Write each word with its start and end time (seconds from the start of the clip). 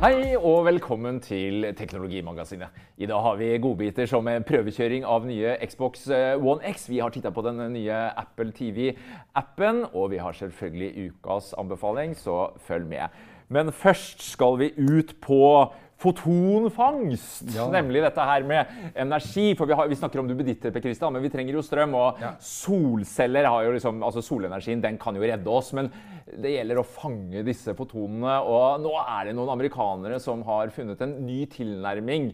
Hei 0.00 0.34
og 0.36 0.64
velkommen 0.66 1.20
til 1.24 1.66
Teknologimagasinet. 1.76 2.72
I 2.96 3.08
dag 3.10 3.22
har 3.24 3.36
vi 3.40 3.50
godbiter 3.62 4.08
som 4.08 4.28
prøvekjøring 4.48 5.06
av 5.08 5.26
nye 5.28 5.54
Xbox 5.68 6.06
eh, 6.12 6.34
One 6.38 6.64
X. 6.70 6.88
Vi 6.90 7.00
har 7.02 7.12
titta 7.14 7.32
på 7.34 7.44
den 7.46 7.60
nye 7.74 7.98
Apple 8.20 8.52
TV-appen, 8.56 9.84
og 9.92 10.10
vi 10.12 10.20
har 10.22 10.36
selvfølgelig 10.38 11.08
ukas 11.10 11.52
anbefaling, 11.58 12.16
så 12.16 12.50
følg 12.66 12.86
med. 12.90 13.22
Men 13.48 13.72
først 13.72 14.22
skal 14.24 14.58
vi 14.62 14.72
ut 14.78 15.16
på 15.24 15.40
fotonfangst. 15.98 17.54
Ja. 17.54 17.66
Nemlig 17.72 18.02
dette 18.04 18.24
her 18.26 18.44
med 18.46 18.66
energi. 18.94 19.54
For 19.58 19.68
vi, 19.70 19.76
har, 19.78 19.88
vi 19.90 19.98
snakker 19.98 20.20
om 20.22 20.28
duppeditter, 20.28 20.72
Per 20.74 20.84
Christian, 20.84 21.12
men 21.14 21.22
vi 21.24 21.30
trenger 21.32 21.54
jo 21.58 21.62
strøm. 21.64 21.94
Og 21.98 22.20
Ja. 22.22 22.34
solceller 22.40 23.44
har 23.50 23.64
jo 23.64 23.72
liksom 23.76 24.02
Altså 24.04 24.22
solenergien, 24.22 24.80
den 24.82 24.98
kan 24.98 25.14
jo 25.16 25.22
redde 25.22 25.46
oss. 25.50 25.72
Men 25.72 25.90
det 26.26 26.50
gjelder 26.56 26.80
å 26.80 26.84
fange 26.86 27.42
disse 27.44 27.74
fotonene. 27.74 28.40
Og 28.44 28.80
nå 28.82 28.92
er 29.06 29.24
det 29.30 29.34
noen 29.36 29.52
amerikanere 29.54 30.20
som 30.20 30.42
har 30.42 30.68
funnet 30.74 31.00
en 31.00 31.14
ny 31.26 31.44
tilnærming 31.46 32.32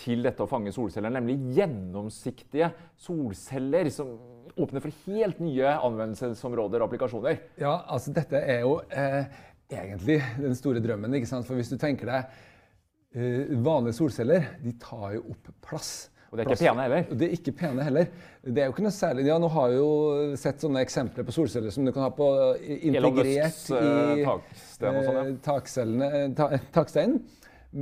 til 0.00 0.22
dette 0.22 0.40
å 0.40 0.48
fange 0.48 0.72
solceller, 0.72 1.10
nemlig 1.12 1.36
gjennomsiktige 1.58 2.70
solceller. 2.96 3.90
som 3.90 4.18
åpner 4.58 4.80
for 4.82 4.90
helt 5.06 5.38
nye 5.40 5.64
anvendelsesområder 5.78 6.80
og 6.82 6.88
applikasjoner. 6.90 7.38
Ja, 7.60 7.82
altså 7.88 8.12
dette 8.12 8.36
er 8.42 8.60
jo 8.64 8.80
eh, 8.90 9.24
egentlig 9.70 10.20
den 10.40 10.54
store 10.58 10.80
drømmen. 10.82 11.14
ikke 11.14 11.26
sant? 11.30 11.46
For 11.46 11.54
hvis 11.54 11.70
du 11.70 11.76
tenker 11.78 12.06
deg 12.10 12.24
Vanlige 13.10 13.96
solceller 13.96 14.44
de 14.62 14.72
tar 14.78 15.16
jo 15.16 15.24
opp 15.32 15.48
plass. 15.66 16.10
Og 16.30 16.38
det 16.38 16.44
er 16.44 16.52
ikke 16.52 16.62
pene 16.62 16.84
heller. 16.84 17.06
Det 17.10 17.26
er 17.26 17.32
ikke 17.34 17.52
pene 17.58 17.84
heller. 17.88 18.10
Det 18.44 18.62
er 18.62 18.68
jo 18.68 18.74
ikke 18.76 18.84
noe 18.84 18.94
særlig, 18.94 19.24
ja, 19.26 19.38
Nå 19.42 19.48
har 19.50 19.72
jeg 19.72 19.80
jo 19.80 20.36
sett 20.38 20.62
sånne 20.62 20.82
eksempler 20.86 21.26
på 21.26 21.34
solceller 21.34 21.74
som 21.74 21.86
du 21.86 21.90
kan 21.90 22.06
ha 22.06 22.10
på 22.14 22.28
eh, 22.54 22.84
integrert 22.86 23.72
eh, 23.74 24.20
i 24.22 24.26
sånn, 24.76 25.18
eh, 25.24 25.32
takcellene, 25.42 26.10
eh, 26.20 26.28
ta, 26.38 26.46
taksteinen. 26.76 27.18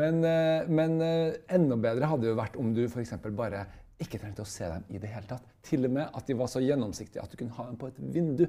Men, 0.01 0.23
eh, 0.25 0.65
men 0.69 0.97
eh, 1.05 1.37
enda 1.59 1.77
bedre 1.81 2.09
hadde 2.09 2.25
det 2.25 2.33
jo 2.33 2.41
vært 2.41 2.57
om 2.61 2.73
du 2.77 2.83
f.eks. 2.89 3.15
bare 3.37 3.67
ikke 4.01 4.21
trengte 4.23 4.47
å 4.47 4.49
se 4.49 4.65
dem 4.65 4.89
i 4.97 5.01
det 5.03 5.13
hele 5.13 5.29
tatt. 5.29 5.45
Til 5.69 5.85
og 5.85 5.95
med 5.99 6.09
at 6.17 6.29
de 6.29 6.37
var 6.39 6.49
så 6.49 6.65
gjennomsiktige 6.65 7.25
at 7.25 7.33
du 7.33 7.37
kunne 7.41 7.57
ha 7.59 7.69
dem 7.69 7.77
på 7.81 7.93
et 7.93 8.01
vindu. 8.17 8.47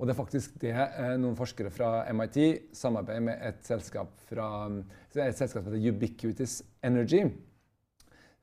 Og 0.00 0.08
det 0.08 0.14
er 0.14 0.18
faktisk 0.22 0.56
det 0.62 0.72
eh, 0.72 1.14
noen 1.20 1.36
forskere 1.36 1.70
fra 1.74 2.06
MIT 2.16 2.72
samarbeider 2.72 3.24
med 3.28 3.46
et 3.50 3.60
selskap, 3.68 4.14
fra, 4.30 4.48
et 5.12 5.36
selskap 5.36 5.60
som 5.60 5.68
heter 5.68 5.92
Ubiquitous 5.92 6.62
Energy 6.88 7.26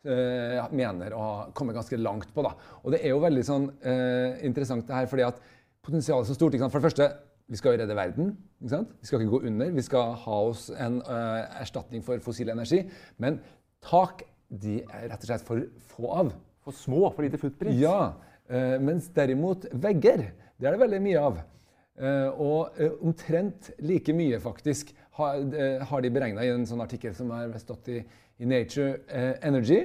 eh, 0.05 0.67
mener 0.75 1.15
å 1.15 1.21
ha 1.21 1.37
kommet 1.57 1.77
ganske 1.77 1.99
langt 1.99 2.29
på. 2.33 2.45
Da. 2.45 2.53
Og 2.83 2.93
det 2.93 3.01
er 3.03 3.13
jo 3.13 3.23
veldig 3.23 3.45
sånn, 3.45 3.69
eh, 3.81 4.43
interessant 4.47 4.87
det 4.87 4.95
her, 4.95 5.09
fordi 5.09 5.25
at 5.27 5.41
potensialet 5.85 6.25
er 6.25 6.31
så 6.31 6.37
stort. 6.37 6.53
Ikke 6.53 6.65
sant? 6.65 6.75
For 6.75 6.81
det 6.83 6.89
første, 6.91 7.09
vi 7.47 7.59
skal 7.59 7.73
jo 7.73 7.81
redde 7.81 7.97
verden. 7.97 8.33
Ikke 8.61 8.73
sant? 8.75 8.95
Vi 9.01 9.09
skal 9.09 9.21
ikke 9.21 9.35
gå 9.37 9.43
under. 9.47 9.71
Vi 9.71 9.85
skal 9.85 10.15
ha 10.23 10.39
oss 10.51 10.69
en 10.69 11.01
eh, 11.01 11.61
erstatning 11.63 12.03
for 12.05 12.19
fossil 12.23 12.51
energi. 12.53 12.83
Men 13.17 13.41
tak 13.83 14.25
de 14.47 14.81
er 14.83 15.09
rett 15.11 15.23
og 15.23 15.29
slett 15.31 15.47
for 15.47 15.63
få 15.93 16.11
av. 16.23 16.33
For 16.63 16.75
små, 16.75 17.07
for 17.15 17.23
lite 17.23 17.39
footprint. 17.39 17.79
Ja, 17.79 18.13
eh, 18.49 18.75
mens 18.83 19.07
derimot 19.15 19.67
vegger, 19.71 20.29
det 20.57 20.67
er 20.67 20.75
det 20.75 20.81
veldig 20.81 21.03
mye 21.05 21.21
av. 21.21 21.39
Eh, 21.97 22.29
og 22.37 22.77
eh, 22.77 22.93
omtrent 23.01 23.71
like 23.81 24.13
mye 24.13 24.37
faktisk 24.41 24.91
har, 25.17 25.39
eh, 25.41 25.93
de 26.03 26.11
beregna 26.13 26.43
i 26.45 26.51
en 26.53 26.65
sånn 26.69 26.83
artikkel 26.83 27.15
som 27.17 27.31
har 27.33 27.55
stått 27.61 27.93
i, 27.93 28.01
Nature 28.37 28.99
Energy, 29.41 29.79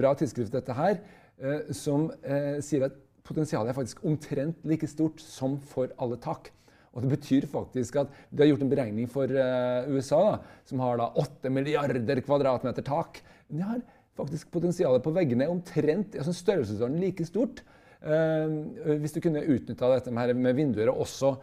bra 0.00 0.14
tidsskrift 0.16 0.54
dette 0.54 0.72
her, 0.72 0.94
som 1.76 2.06
sier 2.64 2.86
at 2.86 2.94
potensialet 3.28 3.68
er 3.68 3.76
faktisk 3.76 4.00
omtrent 4.08 4.62
like 4.64 4.88
stort 4.88 5.20
som 5.20 5.58
for 5.68 5.92
alle 6.00 6.16
tak. 6.16 6.48
Og 6.96 7.04
det 7.04 7.10
betyr 7.12 7.44
faktisk 7.52 7.98
at 8.00 8.14
De 8.30 8.40
har 8.40 8.48
gjort 8.48 8.64
en 8.64 8.72
beregning 8.72 9.10
for 9.12 9.28
USA, 9.28 10.22
da, 10.30 10.32
som 10.64 10.80
har 10.80 10.96
da 10.96 11.10
8 11.20 11.52
milliarder 11.52 12.24
kvadratmeter 12.24 12.88
tak. 12.88 13.20
De 13.52 13.60
har 13.60 13.84
faktisk 14.16 14.48
potensialet 14.48 15.04
på 15.04 15.12
veggene 15.12 15.52
omtrent 15.52 16.16
altså 16.16 16.32
størrelsesorden 16.32 16.96
like 17.04 17.28
stort. 17.28 17.60
Eh, 18.02 18.96
hvis 18.98 19.14
du 19.14 19.20
kunne 19.22 19.44
utnytta 19.46 19.90
dette 19.94 20.10
med, 20.10 20.54
vinduer, 20.58 20.90
og 20.90 21.04
også 21.04 21.36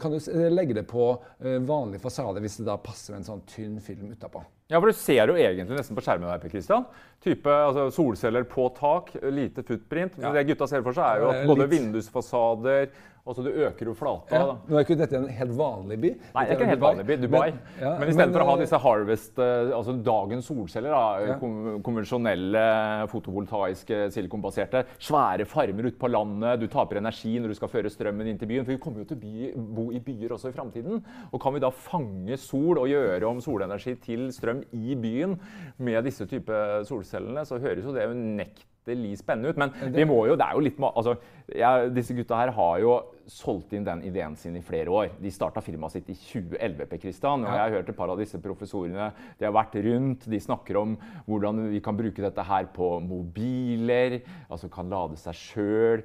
kan 0.00 0.12
du 0.12 0.18
legge 0.52 0.74
det 0.74 0.86
på 0.90 1.10
eh, 1.40 1.58
vanlig 1.64 2.00
fasade 2.02 2.40
hvis 2.44 2.58
det 2.60 2.66
da 2.66 2.76
passer 2.76 3.14
med 3.14 3.22
en 3.22 3.28
sånn 3.32 3.44
tynn 3.48 3.78
film 3.80 4.10
utapå. 4.12 4.42
Ja, 4.70 4.78
for 4.78 4.86
Du 4.86 4.94
ser 4.94 5.26
jo 5.26 5.34
egentlig 5.34 5.74
nesten 5.76 5.96
på 5.98 6.02
skjermen 6.04 6.30
Per 6.40 6.48
Christian. 6.52 6.84
Type 7.20 7.50
altså, 7.50 7.88
solceller 7.90 8.44
på 8.46 8.68
tak, 8.76 9.14
lite 9.34 9.64
footprint. 9.66 10.16
Men 10.18 10.28
Ja. 10.28 10.32
det 10.32 10.46
gutta 10.52 10.68
ser 10.68 10.82
for 10.82 10.92
seg, 10.92 11.04
er 11.04 11.20
jo 11.24 11.30
at 11.30 11.46
både 11.46 11.66
litt- 11.66 11.80
vindusfasader 11.80 12.90
Altså, 13.28 13.42
du 13.44 13.50
øker 13.52 13.84
jo 13.84 13.92
flata. 13.94 14.32
Ja, 14.32 14.46
da. 14.48 14.54
nå 14.66 14.78
er 14.78 14.80
ikke 14.86 14.96
dette 14.96 15.14
en 15.14 15.26
helt 15.28 15.50
vanlig 15.54 15.98
by. 16.00 16.08
Nei, 16.34 16.44
det 16.46 16.50
er 16.50 16.56
ikke 16.56 16.64
en 16.64 16.70
helt 16.72 16.80
vanlig 16.80 17.04
by. 17.06 17.16
Dubai. 17.20 17.50
Men, 17.52 17.58
ja, 17.78 17.90
men 18.00 18.08
istedenfor 18.08 18.40
å 18.42 18.46
ha 18.48 18.54
eh, 18.56 18.60
disse 18.64 18.78
Harvest, 18.80 19.38
eh, 19.38 19.72
altså 19.76 19.92
dagens 20.02 20.48
solceller, 20.48 20.90
da, 20.90 21.20
Ja. 21.28 21.36
konvensjonelle 21.84 22.64
fotovoltaiske 23.12 23.98
silikonbaserte, 24.14 24.84
svære 24.98 25.46
farmer 25.46 25.90
ute 25.90 25.98
på 26.00 26.10
landet, 26.10 26.60
du 26.60 26.66
taper 26.72 26.96
energi 27.00 27.36
når 27.38 27.48
du 27.52 27.54
skal 27.60 27.68
føre 27.68 27.92
strømmen 27.92 28.26
inn 28.32 28.38
til 28.40 28.48
byen. 28.50 28.64
For 28.64 28.72
vi 28.72 28.78
kommer 28.82 29.04
jo 29.04 29.10
til 29.12 29.18
å 29.18 29.20
by, 29.30 29.50
bo 29.76 29.90
i 29.94 30.00
byer 30.04 30.34
også 30.36 30.50
i 30.50 30.56
framtiden. 30.56 31.04
Og 31.30 31.42
kan 31.42 31.54
vi 31.54 31.62
da 31.62 31.70
fange 31.74 32.38
sol 32.40 32.80
og 32.80 32.88
gjøre 32.90 33.28
om 33.28 33.42
solenergi 33.42 33.94
til 34.02 34.28
strøm 34.34 34.64
i 34.72 34.96
byen 34.98 35.36
med 35.78 36.02
disse 36.06 36.26
type 36.30 36.64
solcellene, 36.88 37.44
så 37.46 37.60
høres 37.62 37.86
jo 37.86 37.94
det 37.94 38.08
unektelig 38.10 39.16
spennende 39.20 39.52
ut. 39.52 39.60
Men 39.60 39.94
vi 39.94 40.06
må 40.08 40.24
jo, 40.26 40.38
det 40.38 40.46
er 40.46 40.56
jo 40.56 40.64
litt 40.66 40.80
altså, 40.90 41.16
jeg, 41.54 41.90
Disse 41.96 42.14
gutta 42.16 42.38
her 42.40 42.52
har 42.56 42.78
jo 42.82 42.98
solgt 43.30 43.74
inn 43.76 43.84
den 43.86 44.02
ideen 44.06 44.34
sin 44.38 44.56
i 44.58 44.62
flere 44.64 44.90
år. 44.90 45.12
De 45.22 45.30
starta 45.32 45.62
firmaet 45.62 45.94
sitt 45.94 46.08
i 46.10 46.16
2011. 46.18 46.86
Per 46.90 47.00
Christian, 47.02 47.44
og 47.44 47.52
Jeg 47.54 47.62
har 47.62 47.74
hørt 47.76 47.90
et 47.92 47.96
par 47.96 48.10
av 48.10 48.18
disse 48.18 48.40
professorene 48.42 49.10
de 49.38 49.46
har 49.46 49.54
vært 49.54 49.76
rundt. 49.86 50.26
De 50.30 50.40
snakker 50.42 50.78
om 50.80 50.96
hvordan 51.28 51.62
vi 51.70 51.82
kan 51.84 51.98
bruke 51.98 52.24
dette 52.24 52.44
her 52.46 52.66
på 52.74 52.88
mobiler. 53.04 54.20
altså 54.48 54.70
Kan 54.72 54.90
lade 54.90 55.18
seg 55.20 55.38
sjøl. 55.38 56.02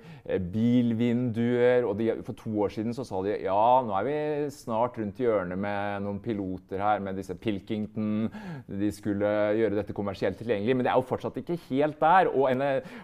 Bilvinduer. 0.53 1.87
og 1.87 1.97
de, 1.97 2.11
For 2.27 2.37
to 2.37 2.53
år 2.65 2.75
siden 2.75 2.93
så 2.93 3.05
sa 3.07 3.23
de 3.25 3.39
ja, 3.45 3.65
nå 3.85 3.95
er 3.99 4.05
vi 4.09 4.17
snart 4.53 4.99
rundt 5.01 5.21
hjørnet 5.21 5.57
med 5.57 6.05
noen 6.05 6.21
piloter 6.21 6.81
her 6.81 7.01
med 7.01 7.17
disse 7.17 7.35
Pilkington. 7.35 8.29
De 8.69 8.91
skulle 8.93 9.33
gjøre 9.57 9.79
dette 9.79 9.97
kommersielt 9.97 10.37
tilgjengelig, 10.37 10.75
men 10.77 10.85
det 10.85 10.93
er 10.93 11.01
jo 11.01 11.09
fortsatt 11.09 11.41
ikke 11.41 11.57
helt 11.69 11.99
der. 12.01 12.29
Og, 12.29 12.53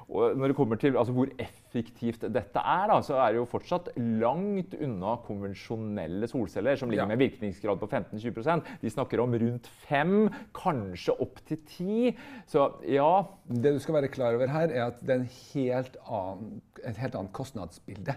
og 0.10 0.38
når 0.38 0.52
det 0.52 0.60
kommer 0.60 0.78
til 0.78 0.98
altså, 0.98 1.16
hvor 1.16 1.30
effektivt 1.38 1.61
dette 1.72 2.62
er, 2.62 2.88
da, 2.92 2.98
så 3.06 3.16
er 3.22 3.32
det 3.32 3.40
jo 3.40 3.48
fortsatt 3.50 3.92
langt 3.98 4.74
unna 4.76 5.16
konvensjonelle 5.26 6.28
solceller, 6.28 6.76
som 6.76 6.92
ligger 6.92 7.06
Ja. 7.06 7.08
med 7.08 7.22
virkningsgrad 7.22 7.80
på 7.80 7.88
15-20% 7.88 8.64
De 8.82 8.90
snakker 8.90 9.20
om 9.20 9.34
rundt 9.34 9.68
5, 9.88 10.30
kanskje 10.54 11.16
opp 11.20 11.40
til 11.48 11.58
10. 11.58 12.18
Så 12.48 12.82
ja 12.88 13.24
Det 13.48 13.74
du 13.74 13.80
skal 13.80 13.96
være 13.96 14.12
klar 14.12 14.36
over 14.36 14.48
her, 14.48 14.70
er 14.70 14.86
at 14.88 15.00
det 15.00 15.10
er 15.10 15.20
en 15.22 15.30
helt 15.54 15.98
annen, 16.08 16.62
et 16.84 16.98
helt 16.98 17.16
annet 17.16 17.34
kostnadsbilde. 17.34 18.16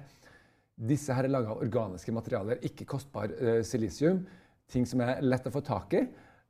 Disse 0.75 1.15
her 1.15 1.25
er 1.25 1.31
laga 1.31 1.55
av 1.55 1.63
organiske 1.63 2.13
materialer, 2.13 2.59
ikke 2.67 2.85
kostbar 2.85 3.31
uh, 3.31 3.63
silisium. 3.63 4.25
Ting 4.71 4.87
som 4.87 5.01
er 5.05 5.21
lett 5.23 5.47
å 5.47 5.53
få 5.55 5.63
tak 5.63 5.95
i. 5.95 6.03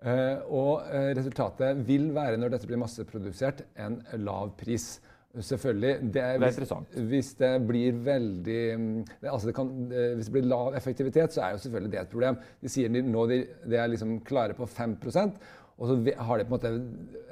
Uh, 0.04 0.40
og 0.48 0.84
uh, 0.88 1.12
resultatet 1.16 1.80
vil 1.86 2.10
være, 2.14 2.38
når 2.40 2.54
dette 2.54 2.68
blir 2.68 2.80
masseprodusert, 2.80 3.64
en 3.76 4.00
lav 4.24 4.54
pris. 4.56 5.00
Selvfølgelig. 5.34 5.96
Det 6.00 6.00
er, 6.00 6.10
Det 6.10 6.22
er 6.22 6.38
hvis, 6.38 6.54
interessant. 6.54 6.96
hvis 7.10 7.32
det 7.34 7.50
blir 7.66 7.96
veldig 8.06 8.60
mm, 8.78 9.04
altså 9.32 9.48
det 9.48 9.54
kan, 9.56 9.72
eh, 9.90 10.14
Hvis 10.14 10.28
det 10.30 10.32
blir 10.36 10.46
lav 10.46 10.76
effektivitet, 10.78 11.34
så 11.34 11.42
er 11.42 11.56
jo 11.56 11.58
selvfølgelig 11.64 11.92
det 11.92 12.00
et 12.00 12.12
problem. 12.12 12.38
De 12.62 12.70
sier 12.70 12.88
de, 12.88 13.02
nå 13.02 13.26
de, 13.26 13.40
de 13.66 13.76
er 13.76 13.90
liksom 13.90 14.20
klare 14.28 14.54
på 14.54 14.68
5% 14.70 15.40
og 15.74 15.88
så 15.88 15.96
har 16.22 16.38
de 16.38 16.44
på 16.46 16.54
en 16.54 16.54
måte 16.54 16.70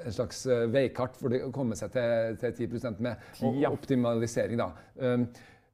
en 0.02 0.14
slags 0.14 0.40
eh, 0.50 0.64
veikart 0.72 1.14
for 1.18 1.34
å 1.36 1.50
komme 1.54 1.76
seg 1.78 1.92
til, 1.94 2.38
til 2.40 2.72
10 2.74 2.98
med 2.98 3.60
ja. 3.62 3.70
optimalisering. 3.70 4.58
Da. 4.58 4.72
Um, 4.98 5.28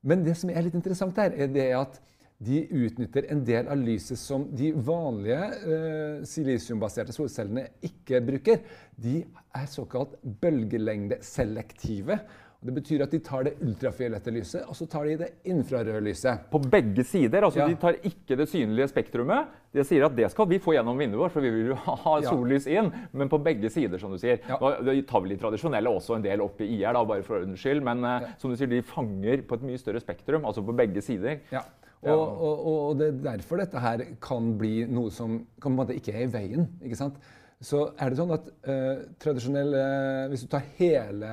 Men 0.05 0.25
det 0.27 0.37
som 0.39 0.53
er 0.53 0.67
litt 0.67 0.77
interessant 0.77 1.17
her, 1.19 1.33
er 1.33 1.49
det 1.53 1.71
at 1.79 1.97
de 2.39 2.61
utnytter 2.71 3.27
en 3.33 3.41
del 3.45 3.67
av 3.67 3.81
lyset 3.83 4.19
som 4.19 4.45
de 4.55 4.71
vanlige 4.73 5.47
eh, 5.59 6.19
silisiumbaserte 6.29 7.15
solcellene 7.15 7.67
ikke 7.83 8.21
bruker. 8.23 8.61
De 8.95 9.25
er 9.59 9.71
såkalt 9.71 10.15
bølgelengdeselektive. 10.43 12.21
Det 12.59 12.73
betyr 12.75 13.05
at 13.05 13.13
de 13.15 13.19
tar 13.23 13.45
det 13.47 13.53
ultrafiolette 13.63 14.33
lyset, 14.35 14.65
og 14.67 14.75
så 14.75 14.87
tar 14.91 15.07
de 15.07 15.13
det 15.21 15.29
infrarøde 15.51 16.01
lyset. 16.03 16.47
På 16.51 16.59
begge 16.59 17.05
sider. 17.07 17.45
altså 17.47 17.61
Ja. 17.61 17.69
De 17.71 17.77
tar 17.79 17.99
ikke 18.03 18.37
det 18.39 18.49
synlige 18.51 18.89
spektrumet. 18.91 19.47
De 19.75 19.85
sier 19.87 20.07
at 20.07 20.15
det 20.17 20.31
skal 20.31 20.49
vi 20.51 20.59
få 20.59 20.75
gjennom 20.75 20.99
vinduet 20.99 21.23
vårt, 21.23 21.33
for 21.33 21.41
vi 21.43 21.51
vil 21.55 21.71
jo 21.71 21.77
ha 22.05 22.17
sollys 22.23 22.67
inn. 22.67 22.91
Men 23.13 23.31
på 23.31 23.39
begge 23.39 23.71
sider, 23.71 23.99
som 23.99 24.11
du 24.11 24.19
sier. 24.19 24.43
Ja. 24.49 24.59
Nå 24.59 24.95
tar 25.07 25.23
vi 25.23 25.35
de 25.35 25.39
tradisjonelle 25.43 25.91
også 25.91 26.19
en 26.19 26.27
del 26.27 26.43
opp 26.43 26.61
i 26.61 26.71
IR, 26.81 26.95
da, 26.95 27.05
bare 27.07 27.23
for 27.23 27.39
ordens 27.39 27.63
skyld. 27.63 27.83
Men 27.83 28.03
ja. 28.03 28.33
som 28.39 28.51
du 28.51 28.59
sier, 28.59 28.71
de 28.71 28.83
fanger 28.83 29.43
på 29.47 29.59
et 29.59 29.69
mye 29.71 29.79
større 29.79 30.03
spektrum, 30.03 30.47
altså 30.47 30.63
på 30.63 30.75
begge 30.75 31.03
sider. 31.03 31.39
Ja. 31.55 31.63
Og, 32.03 32.21
og, 32.21 32.67
og- 32.67 32.99
det 33.01 33.09
er 33.09 33.23
derfor 33.39 33.59
dette 33.59 33.81
her 33.83 34.05
kan 34.23 34.53
bli 34.59 34.85
noe 34.87 35.11
som 35.11 35.41
kan 35.61 35.73
på 35.73 35.75
en 35.75 35.81
måte 35.81 35.97
ikke 35.99 36.15
er 36.15 36.27
i 36.27 36.31
veien. 36.31 36.69
ikke 36.83 36.97
sant? 36.97 37.17
Så 37.61 37.89
er 37.99 38.11
det 38.11 38.19
sånn 38.21 38.31
at 38.37 38.47
eh, 38.71 39.01
tradisjonell 39.19 39.73
eh, 39.75 40.29
Hvis 40.31 40.45
du 40.45 40.51
tar 40.53 40.63
hele 40.79 41.31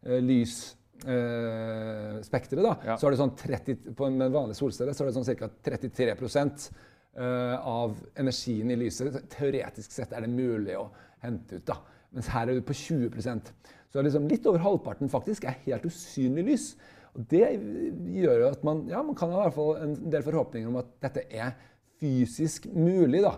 eh, 0.00 0.20
lys 0.24 0.54
eh, 1.04 2.16
da, 2.24 2.72
Ja. 2.86 2.96
så 2.96 3.06
er 3.06 3.10
det 3.12 3.20
sånn 3.20 3.34
30, 3.36 3.92
på 3.98 4.06
en 4.08 4.24
vanlig 4.32 4.56
solcelle 4.56 4.94
så 4.94 5.04
er 5.04 5.10
det 5.10 5.18
sånn 5.18 5.36
ca. 5.36 5.50
33 5.68 6.14
uh, 7.16 7.60
av 7.60 7.94
energien 8.18 8.70
i 8.72 8.76
lyset. 8.78 9.20
Teoretisk 9.30 9.92
sett 9.92 10.12
er 10.12 10.24
det 10.24 10.32
mulig 10.32 10.76
å 10.78 10.88
hente 11.22 11.60
ut. 11.60 11.66
da. 11.66 11.76
Mens 12.14 12.30
her 12.32 12.48
er 12.48 12.54
du 12.58 12.62
på 12.62 12.72
20% 12.74 13.52
Så 13.92 14.02
liksom 14.02 14.28
litt 14.28 14.46
over 14.46 14.58
halvparten 14.58 15.10
faktisk 15.10 15.44
er 15.44 15.60
helt 15.66 15.84
usynlig 15.86 16.44
lys. 16.48 16.64
Og 17.14 17.26
Det 17.30 17.44
gjør 18.14 18.40
jo 18.42 18.48
at 18.50 18.64
man, 18.66 18.86
ja, 18.90 19.02
man 19.02 19.16
kan 19.18 19.30
ha 19.30 19.44
hvert 19.44 19.56
fall 19.56 19.76
en 19.84 19.94
del 20.10 20.24
forhåpninger 20.26 20.70
om 20.70 20.80
at 20.80 20.90
dette 21.04 21.26
er 21.30 21.52
fysisk 22.02 22.66
mulig. 22.74 23.22
da. 23.22 23.36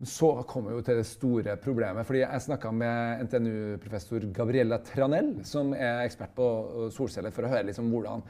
Så 0.00 0.30
kommer 0.48 0.72
vi 0.72 0.82
til 0.86 0.96
det 0.96 1.06
store 1.06 1.56
problemet. 1.60 2.06
fordi 2.06 2.20
Jeg 2.20 2.42
snakka 2.42 2.70
med 2.72 3.26
NTNU-professor 3.26 4.24
Gabriella 4.32 4.78
Tranell, 4.78 5.44
som 5.44 5.74
er 5.74 6.06
ekspert 6.06 6.32
på 6.34 6.90
solceller, 6.90 7.30
for 7.30 7.44
å 7.44 7.52
høre 7.52 7.68
liksom 7.68 7.90
hvordan, 7.92 8.24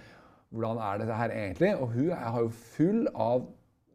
hvordan 0.50 0.82
er 0.82 0.98
dette 0.98 1.18
her 1.20 1.30
egentlig. 1.30 1.76
Og 1.78 1.92
hun 1.94 2.10
har 2.10 2.40
jo 2.40 2.48
full 2.50 3.06
av 3.14 3.46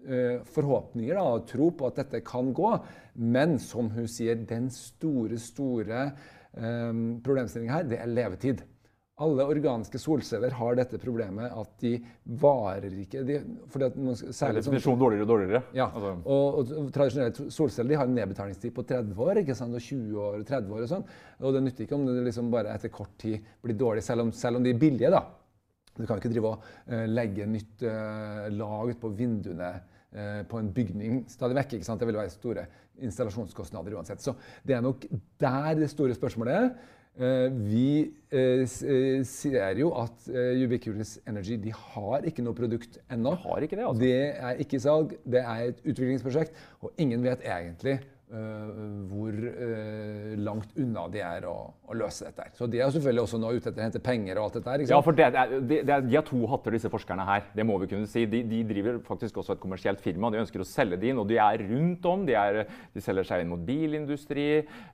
uh, 0.07 0.39
forhåpninger 0.55 1.19
da, 1.19 1.25
og 1.35 1.49
tro 1.49 1.67
på 1.75 1.89
at 1.89 1.99
dette 1.99 2.23
kan 2.23 2.53
gå. 2.55 2.71
Men 3.15 3.59
som 3.59 3.91
hun 3.91 4.07
sier, 4.07 4.39
den 4.47 4.71
store, 4.71 5.35
store 5.37 6.07
um, 6.55 7.19
problemstillingen 7.25 7.75
her, 7.75 7.91
det 7.91 7.99
er 7.99 8.15
levetid. 8.15 8.63
Alle 9.23 9.45
organiske 9.47 9.99
solceller 10.01 10.51
har 10.59 10.75
dette 10.75 10.97
problemet 10.99 11.53
at 11.55 11.69
de 11.79 11.93
varer 12.41 12.91
ikke 12.99 13.21
de, 13.23 13.37
fordi 13.71 13.87
at 13.87 13.95
man, 13.95 14.17
særlig 14.19 14.63
Definisjon 14.65 14.97
dårligere 14.99 15.23
og 15.23 15.29
dårligere. 15.29 15.61
Ja, 15.77 15.85
altså. 15.87 16.09
og, 16.33 16.57
og, 16.59 16.89
Tradisjonelle 16.91 17.45
solceller 17.55 17.93
de 17.93 17.99
har 18.01 18.09
en 18.09 18.17
nedbetalingstid 18.17 18.73
på 18.75 18.83
30 18.83 19.21
år. 19.23 19.39
ikke 19.39 19.55
sant, 19.55 19.77
og 19.77 19.85
20 19.85 20.19
år, 20.19 20.43
30 20.49 20.75
år 20.75 20.83
og 20.83 20.91
sånn. 20.91 21.05
Og 21.39 21.55
det 21.55 21.61
nytter 21.63 21.85
ikke 21.85 21.95
om 21.95 22.03
det 22.09 22.25
liksom 22.25 22.49
bare 22.51 22.73
etter 22.75 22.91
kort 22.91 23.13
tid 23.23 23.47
blir 23.63 23.77
dårlig, 23.79 24.03
selv 24.03 24.25
om, 24.25 24.33
selv 24.35 24.59
om 24.59 24.67
de 24.67 24.73
er 24.75 24.81
billige. 24.83 25.13
da. 25.13 25.23
Du 25.95 26.03
kan 26.03 26.19
ikke 26.19 26.33
drive 26.33 26.51
og 26.51 26.67
uh, 26.91 27.05
legge 27.07 27.47
nytt 27.47 27.85
uh, 27.87 28.49
lag 28.51 28.91
ut 28.91 28.99
på 28.99 29.13
vinduene 29.15 29.69
uh, 29.79 30.41
på 30.43 30.59
en 30.59 30.73
bygning 30.75 31.23
stadig 31.31 31.55
vekk. 31.61 31.77
ikke 31.77 31.87
sant? 31.87 32.03
Det 32.03 32.11
vil 32.11 32.19
være 32.19 32.35
store 32.35 32.67
installasjonskostnader 32.99 33.95
uansett. 33.95 34.19
Så 34.19 34.35
det 34.67 34.75
er 34.75 34.83
nok 34.83 35.07
der 35.39 35.71
det 35.79 35.87
store 35.95 36.19
spørsmålet 36.19 36.59
er. 36.59 36.69
Eh, 37.15 37.47
vi 37.51 38.11
eh, 38.31 38.65
eh, 38.65 39.21
ser 39.23 39.77
jo 39.79 39.93
at 39.95 40.25
Ubiquitous 40.27 41.13
Energy 41.27 41.55
de 41.63 41.71
har 41.71 42.25
ikke 42.27 42.43
noe 42.43 42.57
produkt 42.57 42.97
ennå. 43.07 43.37
Det, 43.61 43.79
altså. 43.79 44.01
det 44.01 44.17
er 44.35 44.59
ikke 44.59 44.81
salg, 44.83 45.15
det 45.23 45.39
er 45.39 45.69
et 45.69 45.79
utviklingsprosjekt, 45.85 46.59
og 46.83 46.91
ingen 46.99 47.23
vet 47.23 47.45
egentlig 47.47 48.01
hvor 49.09 49.35
uh, 49.35 50.31
langt 50.41 50.73
unna 50.81 51.05
de 51.11 51.21
er 51.23 51.45
å, 51.47 51.55
å, 51.87 51.95
løse 51.97 52.27
dette. 52.27 52.49
Så 52.57 52.67
De 52.71 52.81
er 52.81 52.91
selvfølgelig 52.91 53.23
også 53.23 53.39
nå 53.39 53.51
ute 53.55 53.69
etter 53.69 53.81
å 53.81 53.85
hente 53.85 54.01
penger. 54.03 54.39
og 54.39 54.47
alt 54.47 54.57
dette 54.57 54.73
her. 54.73 54.83
Ja, 54.91 54.99
for 55.05 55.17
det, 55.17 55.29
det, 55.69 55.79
er, 55.83 56.03
De 56.03 56.17
har 56.17 56.25
to 56.27 56.41
hatter, 56.51 56.75
disse 56.75 56.91
forskerne 56.91 57.25
her. 57.27 57.45
Det 57.55 57.65
må 57.67 57.77
vi 57.81 57.89
kunne 57.91 58.09
si. 58.11 58.25
De, 58.29 58.41
de, 58.47 58.61
driver 58.67 58.99
faktisk 59.05 59.39
også 59.41 59.55
et 59.55 59.61
kommersielt 59.63 60.03
firma. 60.03 60.31
De 60.33 60.41
ønsker 60.41 60.63
å 60.63 60.67
selge 60.67 60.99
det 61.01 61.11
inn, 61.11 61.21
og 61.21 61.29
de 61.31 61.39
er 61.41 61.63
rundt 61.69 62.09
om. 62.11 62.25
De, 62.27 62.35
er, 62.39 62.61
de 62.95 63.03
selger 63.03 63.29
seg 63.29 63.45
inn 63.45 63.53
mot 63.53 63.63
bilindustri, 63.67 64.47